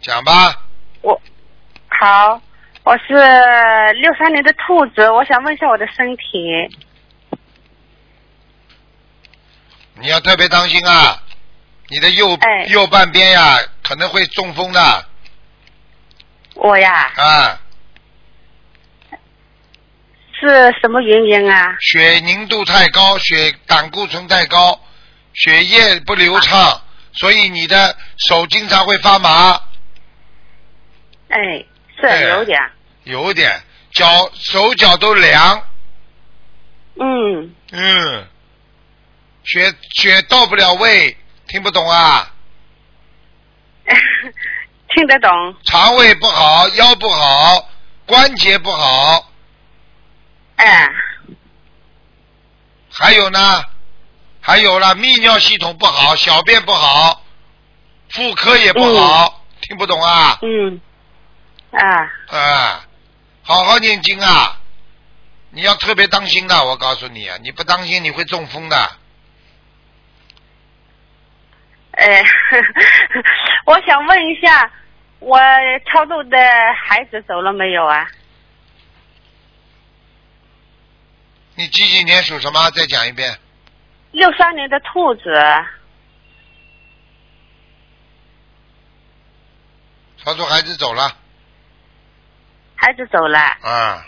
[0.00, 0.54] 讲吧，
[1.02, 1.20] 我
[1.88, 2.40] 好，
[2.84, 3.14] 我是
[3.94, 6.78] 六三年的兔子，我想问一下我的身体，
[9.94, 11.20] 你要特别当心啊，
[11.88, 12.64] 你的右、哎。
[12.66, 15.06] 右半边呀可能会中风的。
[16.54, 17.12] 我呀。
[17.16, 17.60] 啊，
[20.40, 21.76] 是什么原因啊？
[21.80, 24.80] 血凝度太高，血胆固醇太高，
[25.34, 26.80] 血液不流畅，
[27.14, 27.96] 所以你的
[28.28, 29.60] 手经常会发麻，
[31.28, 31.64] 哎，
[32.00, 32.58] 对是有点，
[33.04, 33.62] 有点。
[33.92, 35.62] 脚手脚都凉，
[37.00, 38.26] 嗯，嗯，
[39.44, 42.34] 血血到不了胃，听不懂啊？
[44.94, 45.30] 听得懂，
[45.64, 47.68] 肠胃不好，腰不好，
[48.06, 49.32] 关节不好，
[50.56, 50.88] 哎，
[52.92, 53.64] 还有呢，
[54.40, 57.22] 还有了泌尿系统不好，小便不好，
[58.10, 60.38] 妇科也不好，听不懂啊？
[60.42, 60.80] 嗯，
[61.70, 62.86] 啊，啊，
[63.42, 64.60] 好好念经啊！
[65.50, 68.76] 你要特别当心的，我告诉你啊，你不当心你会中风的。
[71.92, 72.22] 哎，
[73.66, 74.70] 我想问一下，
[75.18, 75.38] 我
[75.90, 76.38] 超度的
[76.86, 78.08] 孩子走了没有啊？
[81.54, 82.70] 你几几年属什么？
[82.70, 83.36] 再讲一遍。
[84.12, 85.22] 六三年的兔子，
[90.24, 91.16] 超度孩子走了
[92.80, 93.38] 孩子走了。
[93.40, 94.06] 啊，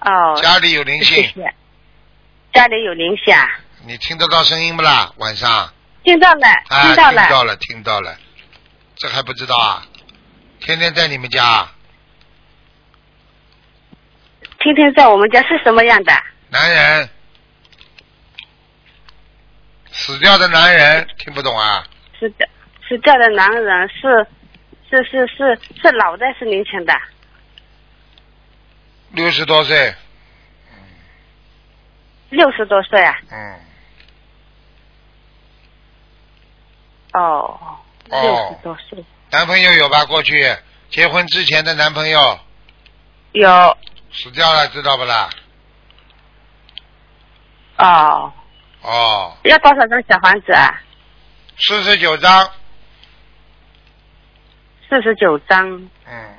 [0.00, 1.54] 哦，家里有灵性，谢谢。
[2.54, 5.12] 家里有灵性啊，你听得到声音不啦？
[5.18, 5.70] 晚上
[6.02, 7.20] 听到了，啊，听到了。
[7.20, 8.16] 听到了，听到了，
[8.96, 9.86] 这还不知道啊？
[10.60, 11.68] 天天在你们家，
[14.58, 16.12] 天天在我们家是什么样的？
[16.48, 17.10] 男人，
[19.92, 21.84] 死掉的男人，听不懂啊？
[22.18, 22.48] 是的，
[22.88, 24.26] 死掉的男人是
[24.88, 26.94] 是是是是老的，是年轻的。
[29.16, 29.94] 六十多岁，
[32.28, 33.18] 六十多岁啊？
[33.30, 33.60] 嗯，
[37.14, 37.58] 哦，
[38.10, 39.02] 哦六十多岁。
[39.30, 40.04] 男朋友有吧？
[40.04, 40.54] 过去
[40.90, 42.38] 结婚之前的男朋友
[43.32, 43.78] 有
[44.12, 45.30] 死掉了，知道不啦？
[47.78, 48.30] 哦，
[48.82, 50.82] 哦，要多少张小房子啊？
[51.56, 52.50] 四十九张，
[54.90, 55.88] 四十九张。
[56.04, 56.38] 嗯，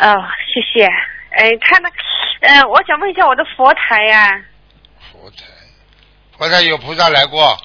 [0.00, 0.86] 哦，谢谢。
[1.30, 1.90] 哎，他那，
[2.40, 4.44] 呃，我想问一下我的佛台呀、
[5.10, 5.44] 佛台，
[6.38, 7.56] 佛台有菩萨来过，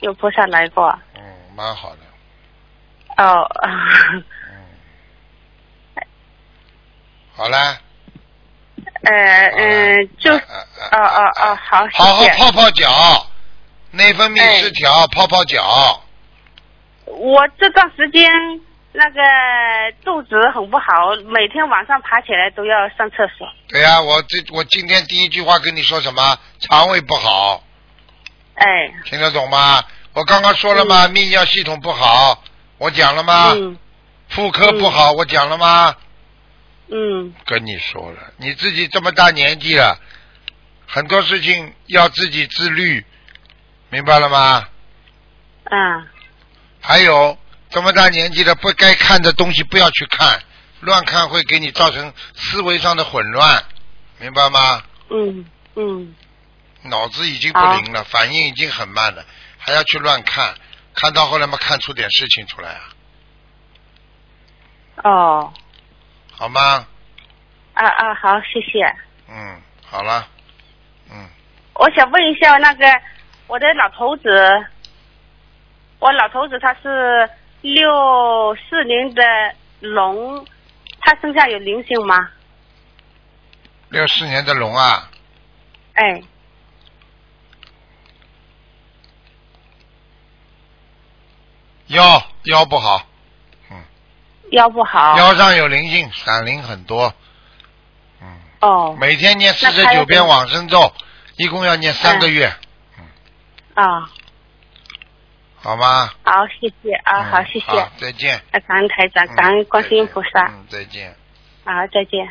[0.00, 0.96] 有菩萨来过。
[1.16, 1.22] 嗯，
[1.56, 4.24] 蛮好的，哦，嗯，
[7.34, 7.78] 好啦，
[9.02, 10.40] 呃嗯，就，哦
[10.92, 12.24] 呃哦哦，好，谢好好。
[12.36, 13.26] 泡泡脚，
[13.90, 16.02] 内分泌失调，泡泡脚，
[17.06, 18.30] 我这段时间
[18.92, 19.20] 那个
[20.04, 23.48] 肚子很不好，每天晚上爬起来都要上厕所。
[23.68, 26.38] 对呀、我这我今天第一句话跟你说什么？
[26.58, 27.62] 肠胃不好，
[28.54, 29.82] 哎，听得懂吗？
[30.12, 31.06] 我刚刚说了吗？
[31.06, 32.42] 泌尿系统不好，
[32.78, 33.52] 我讲了吗？
[33.54, 33.78] 嗯，
[34.28, 35.94] 妇科不好，我讲了吗？
[36.92, 39.96] 嗯跟你说了，你自己这么大年纪了，
[40.88, 43.04] 很多事情要自己自律，
[43.90, 44.68] 明白了吗？
[45.70, 46.08] 嗯
[46.80, 47.38] 还有
[47.70, 50.40] 这么大年纪了，不该看的东西不要去看，
[50.80, 53.62] 乱看会给你造成思维上的混乱，
[54.18, 54.82] 明白吗？
[55.08, 55.44] 嗯
[55.76, 56.14] 嗯
[56.82, 59.24] 脑子已经不灵了，反应已经很慢了，
[59.58, 60.54] 还要去乱看，
[60.94, 62.80] 看到后来嘛，看出点事情出来啊，
[65.04, 65.52] 哦
[66.32, 66.86] 好吗？
[67.74, 68.84] 啊啊好，谢谢。
[69.28, 70.26] 嗯，好了，
[71.10, 71.28] 嗯，
[71.74, 72.84] 我想问一下那个
[73.46, 74.66] 我的老头子，
[75.98, 77.30] 我老头子他是
[77.62, 79.22] 六四年的
[79.80, 80.46] 龙，
[81.00, 82.30] 他身上有灵性吗？
[83.90, 85.10] 六四年的龙啊，
[85.94, 86.22] 哎，
[91.88, 93.04] 腰腰不好，
[93.70, 93.82] 嗯。
[94.52, 95.18] 腰不好。
[95.18, 97.12] 腰上有灵性，闪灵很多，
[98.22, 98.96] 嗯，哦。
[98.98, 100.92] 每天念四十九遍往生咒，
[101.36, 102.54] 一共要念三个月，
[103.74, 104.10] 啊，
[105.62, 106.08] 好吗？
[106.24, 107.66] 好，谢谢啊，嗯好，谢谢。
[107.98, 108.36] 再见。
[108.50, 111.14] 啊，感恩台长，嗯感恩观世音菩萨，嗯，再见。
[111.64, 112.28] 好，再见。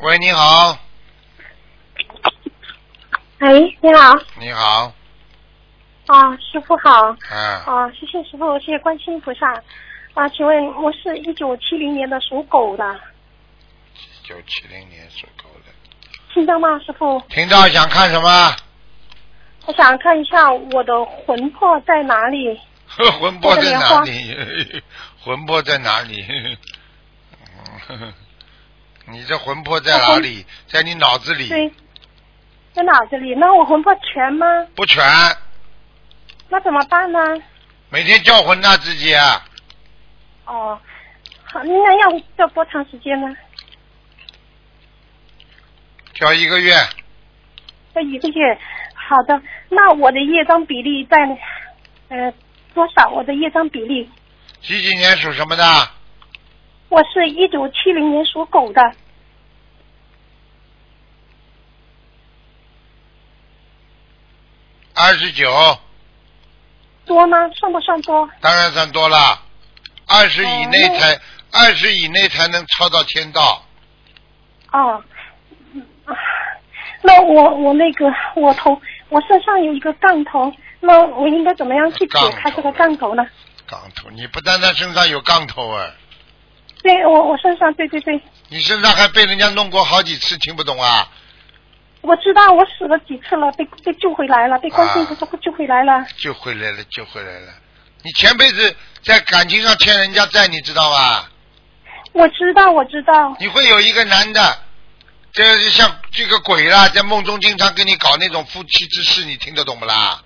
[0.00, 0.78] 喂，你好，
[3.40, 4.92] 喂，你好，你好，
[6.06, 7.36] 啊，师傅好，啊，
[7.66, 9.46] 啊，谢谢师傅，谢谢观世音菩萨，
[10.14, 12.94] 啊，请问我是一九七零年的属狗的，
[13.94, 15.72] 一九七零年属狗的，
[16.34, 17.20] 听到吗，师傅？
[17.28, 18.56] 听到想看什么？
[19.68, 22.58] 我想看一下我的魂魄在哪里？
[23.20, 24.82] 魂魄在哪里？
[25.20, 26.24] 魂魄在哪里？
[27.90, 28.14] 嗯
[29.12, 30.46] 你这魂魄在哪里？
[30.66, 31.70] 在你脑子里，对，
[32.72, 33.34] 在脑子里。
[33.34, 34.46] 那我魂魄全吗？
[34.74, 35.04] 不全。
[36.48, 37.18] 那怎么办呢？
[37.90, 39.44] 每天叫魂呐自己啊，
[40.46, 40.80] 哦，
[41.44, 43.36] 好，那要要多长时间呢？
[46.14, 46.74] 叫一个月，
[47.94, 48.58] 要一个月。
[49.08, 49.40] 好的，
[49.70, 51.16] 那我的业障比例在
[52.08, 52.30] 呃
[52.74, 53.08] 多少？
[53.08, 54.10] 我的业障比例？
[54.60, 55.64] 几几年属什么的？
[56.90, 58.82] 我是一九七零年属狗的，
[64.94, 65.50] 二十九，
[67.06, 67.48] 多吗？
[67.58, 68.28] 算不算多？
[68.42, 69.16] 当然算多了，
[70.06, 71.20] 二十以内哦才
[71.52, 73.64] 二十以内才能超到天道。
[74.72, 75.02] 哦，
[77.02, 83.26] 那我我那个我头我身上有一个杠头，那我应该怎么样去解开这个杠头呢？
[83.66, 85.90] 杠头，你不单单身上有杠头啊，
[86.82, 91.08] 对我我身上对对对，你身上还被人家弄过好几次，听不懂啊？
[92.00, 96.06] 我知道我死了几次了，被被救回来了，被观世音菩萨救回来了。
[96.16, 97.52] 救回来了，救回来了。
[98.02, 101.28] 你前辈子在感情上欠人家债，你知道吧？
[102.12, 104.58] 我知道我知道，你会有一个男的，
[105.32, 110.22] 这是像这个鬼啦，在梦中经常跟你搞那种夫妻之事，你听得懂不啦？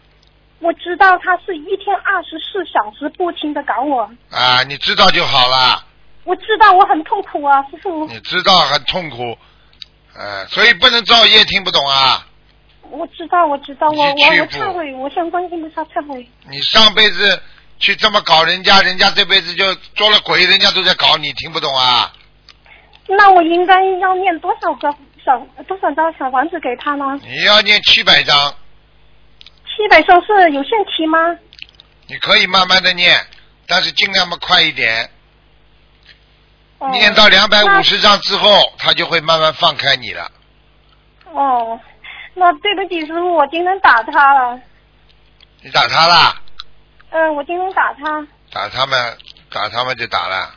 [0.61, 5.85] 我知道他是一天二十四小时不停的搞我，啊，你知道就好了，
[6.25, 9.37] 我知道我很痛苦啊，师傅，你知道很痛苦，
[10.15, 12.27] 呃，所以不能造业，听不懂啊？
[12.83, 16.27] 我知道我知道，我我我忏悔，我向观世音菩萨忏悔。
[16.49, 17.43] 你上辈子
[17.81, 22.13] 去这么搞人家，人家这辈子就做了鬼，人家都在搞你，听不懂啊？
[23.09, 27.05] 那我应该要念多少个小多少张小房子给他呢？
[27.23, 28.35] 你要念七百张，
[29.65, 31.19] 七百张是有限期吗？
[32.07, 33.19] 你可以慢慢的念，
[33.67, 35.11] 但是尽量嘛快一点。
[36.79, 40.31] 哦念到两百五十张之后，他就会慢慢放开你了。
[41.33, 41.79] 哦，
[42.35, 44.61] 那对不起师傅，我今天打他了。
[45.61, 46.37] 你打他啦？
[47.11, 49.17] 嗯、我今天打他，打他们，
[49.49, 50.51] 打他们就打了，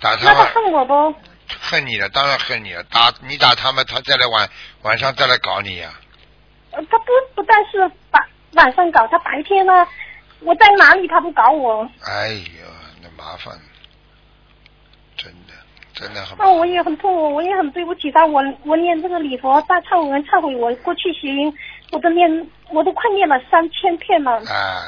[0.00, 1.14] 打他那他他恨我不？
[1.60, 2.82] 恨你了，当然恨你了。
[2.84, 4.48] 打你打他们，他再来晚
[4.82, 5.92] 晚上再来搞你呀、
[6.72, 7.80] 呃他不不但是
[8.12, 9.86] 晚晚上搞，他白天呢，
[10.40, 11.88] 我在哪里他不搞我？
[12.04, 12.66] 哎呦，
[13.02, 13.58] 那麻烦，
[15.16, 15.54] 真的，
[15.92, 16.48] 真的很那。
[16.50, 18.24] 我也很痛苦，我也很对不起他。
[18.24, 21.52] 我我念这个礼佛大忏悔文忏悔，我过去邪淫，
[21.90, 24.32] 我都念，我都快念了三千遍了。
[24.46, 24.82] 啊，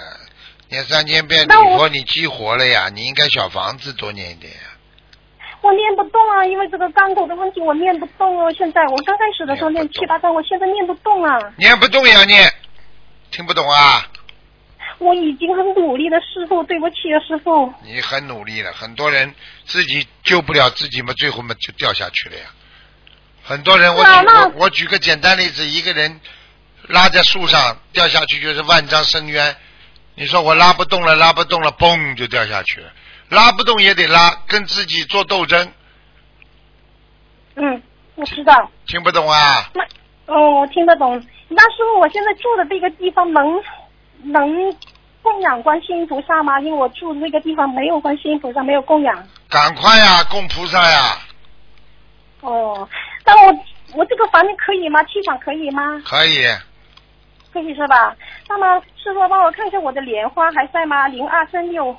[0.68, 2.88] 念三千遍礼那我佛，你激活了呀！
[2.94, 4.60] 你应该小房子多念一点呀。
[5.72, 8.52] 我念不动啊，因为这个杠头的问题，我念不动哦。
[8.52, 11.38] 现在我刚开始的时候念七八张，我现在念不动啊。
[11.56, 12.52] 念不动也要念，
[13.30, 14.06] 听不懂啊？
[14.98, 17.72] 我已经很努力的，师傅，对不起啊，师傅。
[17.82, 22.44] 你很努力了，很多人自己救不了自己嘛，最后嘛就掉下去了呀。
[23.42, 26.20] 很多人，我我我举个简单例子，一个人
[26.88, 29.56] 拉在树上掉下去就是万丈深渊，
[30.16, 32.92] 你说我拉不动了，拉不动了，嘣就掉下去了，
[33.32, 35.72] 拉不动也得拉，跟自己做斗争，
[37.56, 37.82] 嗯，
[38.14, 38.70] 我知道。
[38.86, 39.70] 听不懂啊？
[39.72, 39.82] 那
[40.26, 41.18] 哦，我听得懂。
[41.48, 43.62] 那师傅，我现在住的这个地方能
[44.22, 44.76] 能
[45.22, 46.60] 供养观世音菩萨吗？
[46.60, 49.26] 因为我住的那个地方没有观世音菩萨，没有供养。
[49.48, 51.16] 赶快呀，供菩萨呀！
[52.42, 52.86] 哦，
[53.24, 53.64] 那我
[53.94, 55.02] 我这个房子可以吗？
[55.04, 56.02] 气场可以吗？
[56.04, 56.44] 可以，
[57.50, 58.14] 可以是吧？
[58.46, 61.08] 那么师傅帮我看一下我的莲花还在吗？
[61.08, 61.96] 零二三六，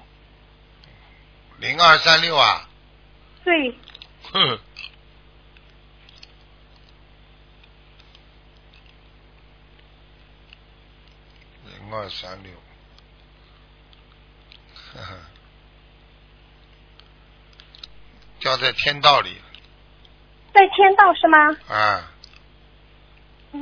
[1.64, 2.68] 零二三六啊，
[3.45, 3.74] 对，
[4.34, 4.59] 哼。
[11.66, 12.51] 零二三六，
[14.91, 15.16] 呵呵，
[18.41, 19.41] 掉在天道里。
[20.53, 21.57] 在天道是吗？
[21.74, 22.11] 啊，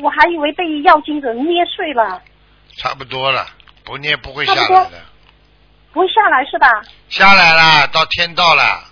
[0.01, 2.23] 我还以为被药精者捏碎了，
[2.77, 3.47] 差不多了，
[3.83, 5.05] 不捏不会下来的，
[5.93, 6.67] 不会下来是吧？
[7.09, 8.83] 下来了，到天道了，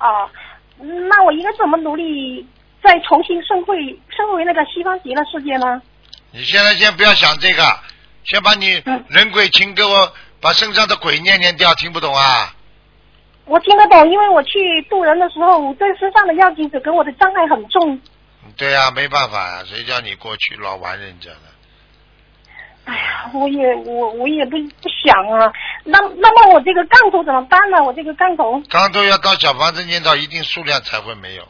[0.00, 0.28] 哦，
[1.08, 2.46] 那我应该怎么努力
[2.82, 3.76] 再重新升回
[4.08, 5.80] 升回那个西方极乐世界呢？
[6.30, 7.62] 你现在先不要想这个，
[8.24, 12.54] 先把你嗯人鬼情给我把身上的鬼念念掉，听不懂啊？
[13.46, 17.98] 我听得懂，因为我去渡人的时候，我这身上的药精子给我的障碍很重。
[18.56, 21.40] 对呀、没办法呀、谁叫你过去老玩人家的？
[22.88, 25.52] 哎呀，我也我我也不不想啊。
[25.84, 27.84] 那那么我这个杠头怎么办呢？
[27.84, 31.42] 我这个杠头，杠头要到小房子念到一定数量才会没有。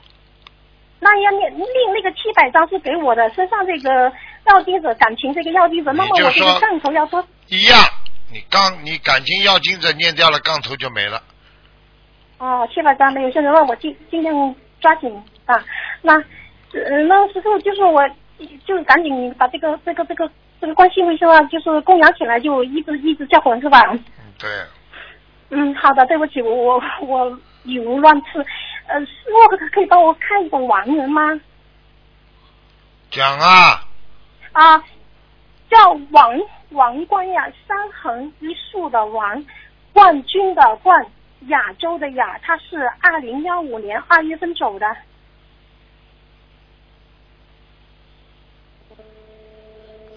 [0.99, 1.65] 那要念另
[1.95, 4.13] 那个七百张是给我的身上这个
[4.47, 7.79] 要精者感情这个要精者，那么我这个杠头要多一样，
[8.33, 11.23] 你杠你感情要经者念掉了，杠头就没了。
[12.39, 14.35] 哦，七百张没有，现在问我尽尽量
[14.81, 15.09] 抓紧
[15.45, 15.65] 啊。
[16.03, 18.03] 那呃，那时候就是我
[18.67, 20.29] 就赶紧把这个这个这个
[20.61, 23.81] 这个关系卫生啊，就是供养起来，就一直一直叫魂是吧？
[23.93, 24.01] 嗯，
[24.39, 24.51] 对，
[25.51, 28.45] 嗯，好的，对不起，我我我语无乱次。
[28.87, 29.13] 呃，师
[29.51, 31.41] 傅可可以帮我看一个亡人吗？
[33.11, 33.83] 讲啊，
[34.53, 34.83] 啊，
[35.71, 36.41] 叫王
[36.71, 39.45] 王冠呀，三横一竖的王，
[39.93, 41.07] 冠军的冠，
[41.49, 44.87] 亚洲的亚，他是二零幺五年二月份走的。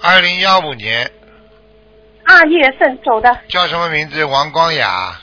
[0.03, 1.11] 二零幺五年
[2.25, 4.25] 二月份走的，叫什么名字？
[4.25, 5.21] 王光雅，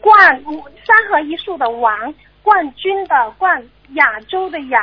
[0.00, 0.42] 冠
[0.86, 4.80] 三合一树的王，冠军的冠，亚洲的亚。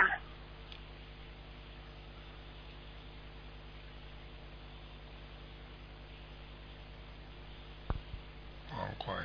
[8.71, 9.23] 王光雅。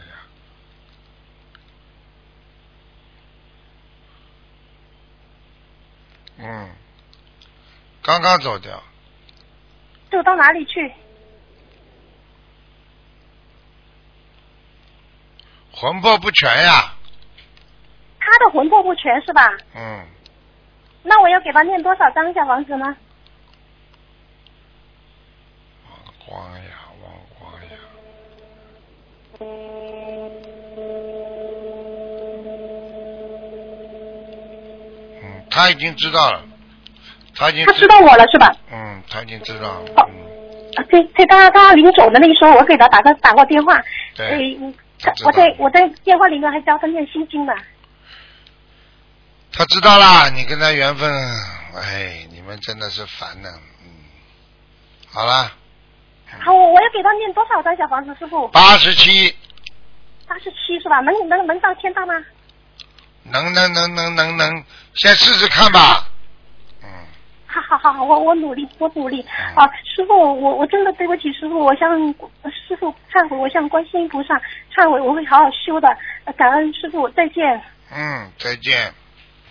[6.39, 6.71] 嗯，
[8.03, 8.83] 刚刚走掉，
[10.15, 10.93] 走到哪里去？
[15.73, 16.95] 魂魄不全呀。
[18.21, 19.43] 他的魂魄不全是吧？
[19.75, 20.07] 嗯，
[21.03, 22.97] 那我要给他念多少张小房子呢？
[25.91, 26.71] 王光呀，
[27.03, 27.71] 王光呀。
[35.23, 36.45] 嗯，他已经知道了，
[37.35, 38.57] 他已经他知道我了是吧？
[38.71, 38.84] 嗯，
[39.15, 39.93] 他已经知道了。
[39.97, 40.19] 哦嗯，
[40.75, 43.81] 啊，对，对，他他临走的那时候，我给他打个打过电话，
[44.17, 44.59] 对，
[44.99, 47.53] 他我在我在电话里面还教他念心经呢。
[49.53, 51.09] 他知道啦，你跟他缘分，
[51.77, 53.49] 哎，你们真的是烦呢。
[53.85, 53.89] 嗯，
[55.13, 55.53] 好了，
[56.41, 58.49] 好，我我要给他念多少张小房子，师傅？
[58.49, 59.33] 八十七，
[60.27, 60.99] 八十七是吧？
[61.03, 62.15] 能能能到天大吗？
[63.23, 66.09] 能能能能能能，先试试看吧。
[67.55, 69.71] 嗯，好好好，我我努力，我努力嗯啊！
[69.85, 71.97] 师傅，我我真的对不起师傅，我向
[72.69, 74.35] 师傅忏悔，我向观世音菩萨
[74.75, 75.89] 忏悔，我会好好修的。
[76.25, 77.63] 呃感恩师傅，再见。
[77.95, 78.93] 嗯，再见。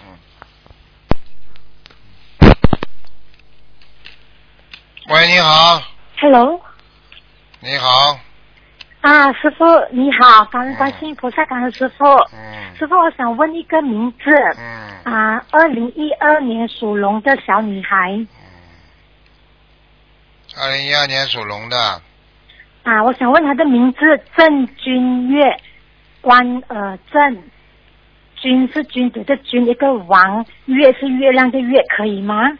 [0.01, 0.17] 嗯。
[5.09, 5.81] 喂，你好
[6.19, 6.59] ，Hello，
[7.59, 8.19] 你好，
[9.03, 12.05] 啊，师傅你好，感恩观世音菩萨，感恩师傅。
[12.31, 18.25] 嗯师傅，我想问一个名字，嗯啊，二零一二年属龙的小女孩，
[20.57, 21.77] 二零一二年属龙的，
[22.83, 23.99] 啊，我想问她的名字
[24.37, 25.57] 郑君月，
[26.21, 27.43] 关尔郑，
[28.37, 32.57] 君是君子的君，一个王，月是月亮的月，可以吗？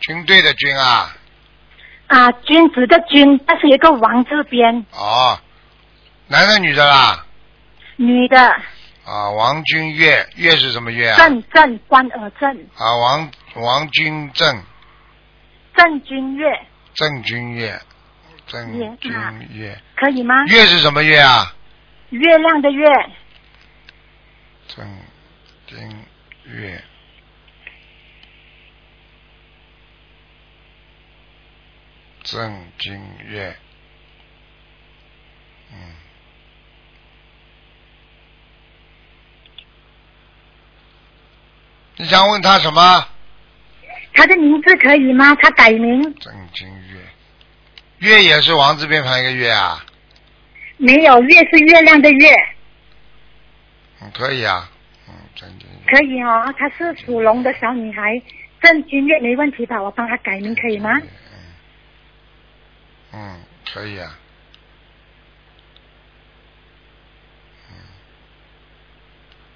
[0.00, 1.16] 军队的军啊，
[2.08, 5.38] 啊，君子的君，但是有一个王字边，哦，
[6.28, 7.26] 男的女的啦？
[7.96, 8.40] 女的，
[9.04, 11.16] 啊，王君月，月是什么月啊？
[11.16, 14.62] 郑郑关尔郑，啊，王王君正，
[15.76, 16.46] 郑君月，
[16.94, 17.80] 郑君月，
[18.46, 20.44] 郑月君啊月，可以吗？
[20.46, 21.54] 月是什么月啊？
[22.10, 22.86] 月亮的月，
[24.68, 24.98] 郑
[25.66, 26.04] 君
[26.44, 26.82] 月。
[32.26, 33.54] 郑君月，
[35.70, 35.76] 嗯，
[42.04, 43.08] 你想问他什么？
[44.12, 45.34] 他的名字可以吗？
[45.36, 47.00] 他改名郑金月，
[48.00, 49.82] 月也是王字边旁一个月啊，
[50.76, 51.22] 没有？
[51.22, 52.30] 月是月亮的月，
[54.02, 54.70] 嗯，可以啊，
[55.08, 56.54] 嗯，郑金月，可以哦。
[56.58, 58.20] 她是属龙的小女孩，
[58.60, 59.80] 郑金月没问题吧？
[59.82, 60.90] 我帮她改名可以吗？
[63.14, 63.40] 嗯，
[63.72, 64.18] 可以啊，
[67.70, 67.76] 嗯，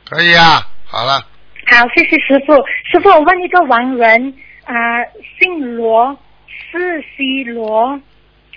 [0.08, 1.26] 可以啊，好了，
[1.70, 2.54] 好，谢谢师傅。
[2.90, 4.74] 师傅，我问一个亡人啊、
[5.38, 8.00] 姓罗，是西罗，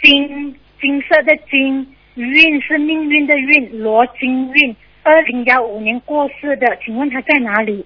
[0.02, 7.86] 金金色的金，运是命运的运，罗金运，二零幺五年过世的，请问他在哪里？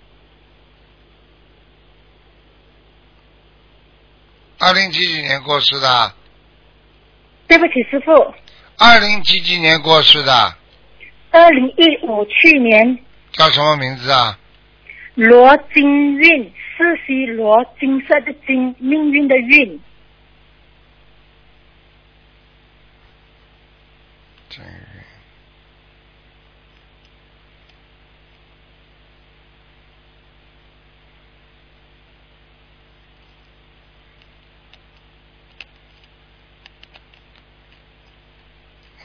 [4.59, 6.13] 二零几几年过世的？
[7.47, 8.11] 对不起，师傅，
[8.77, 10.55] 二零几几年过世的？
[11.31, 12.99] 二零一五去年，
[13.31, 14.37] 叫什么名字啊？
[15.15, 19.79] 罗金运，四西罗，金色的金，命运的运，
[24.49, 24.71] 郑月。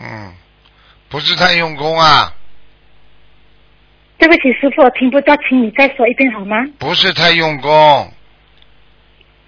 [0.00, 0.34] 嗯，
[1.08, 2.34] 不是太用功啊，
[4.20, 6.58] 对不起，师傅，我听不到，请你再说一遍好吗？
[6.78, 8.12] 不是太用功。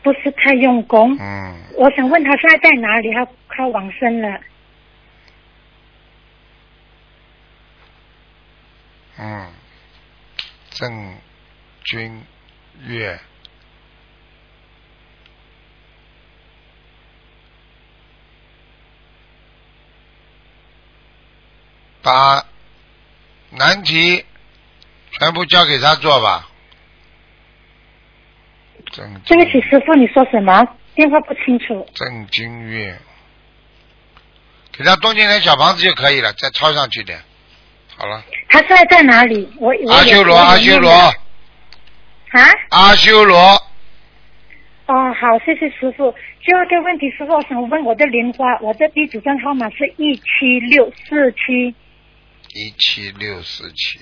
[0.02, 1.14] 不是太用功。
[1.20, 3.12] 嗯，我想问他现在在哪里？
[3.12, 4.40] 他他往生了。
[9.18, 9.46] 嗯，
[10.70, 11.14] 郑
[11.84, 12.24] 君
[12.86, 13.20] 月，
[22.02, 22.44] 把
[23.50, 24.24] 难题
[25.18, 26.48] 全部交给他做吧。
[28.92, 30.66] 郑对不起，师傅，你说什么？
[30.94, 31.86] 电话不清楚。
[31.94, 32.98] 郑金月，
[34.72, 37.18] 给他多建点小房子就可以了，再抄上去点。
[37.96, 39.50] 好了，他现在在哪里？
[39.58, 41.12] 我我阿修罗，阿修罗，啊？
[42.70, 43.38] 阿修罗，
[44.86, 46.14] 哦，好，谢谢师傅。
[46.44, 51.74] 第二个问题，师傅，我想问我的莲花，我的地址证号码是一七六四七，
[52.54, 54.00] 一七六四七，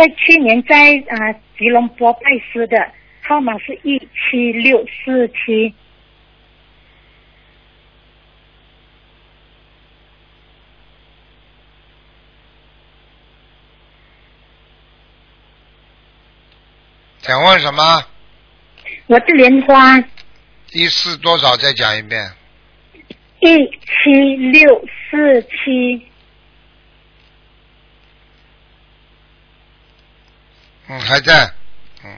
[0.00, 0.76] 在去年在
[1.08, 2.20] 啊、吉隆坡拜
[2.50, 2.90] 师的，
[3.20, 5.74] 号码是一七六四七。
[17.18, 18.02] 想问什么？
[19.06, 20.00] 我是莲花
[20.68, 21.54] 第四多少？
[21.58, 22.26] 再讲一遍。
[23.40, 26.09] 一七六四七，
[30.90, 31.48] 嗯，还在，
[32.04, 32.10] 嗯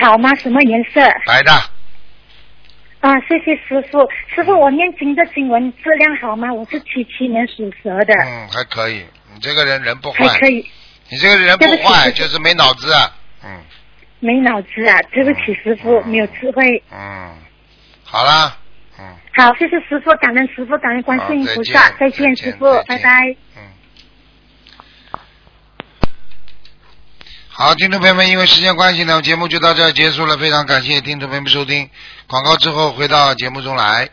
[0.00, 0.32] 好吗？
[0.36, 1.00] 什么颜色？
[1.26, 1.52] 白的，
[3.00, 4.08] 啊，谢谢师傅。
[4.32, 6.52] 师傅，我念经的经文质量好吗？
[6.52, 9.04] 我是七七年属蛇的，嗯，还可以。
[9.34, 10.64] 你这个人人不坏还，可以，
[11.08, 13.16] 你这个人不坏，就是没脑子啊。
[13.42, 13.60] 嗯
[14.22, 16.82] 没脑子啊，对不起师傅，没有智慧。
[16.92, 17.34] 嗯，
[18.04, 18.56] 好啦，
[18.98, 23.36] 嗯，好，谢谢师傅，感恩师傅，感恩观世音菩萨，再见师傅，拜拜拜。
[27.62, 30.38] 好，听众朋友们，因为时间关系呢，节目就到这儿结束了。
[30.38, 31.90] 非常感谢听众朋友们收听，
[32.26, 34.08] 广告之后回到节目中来。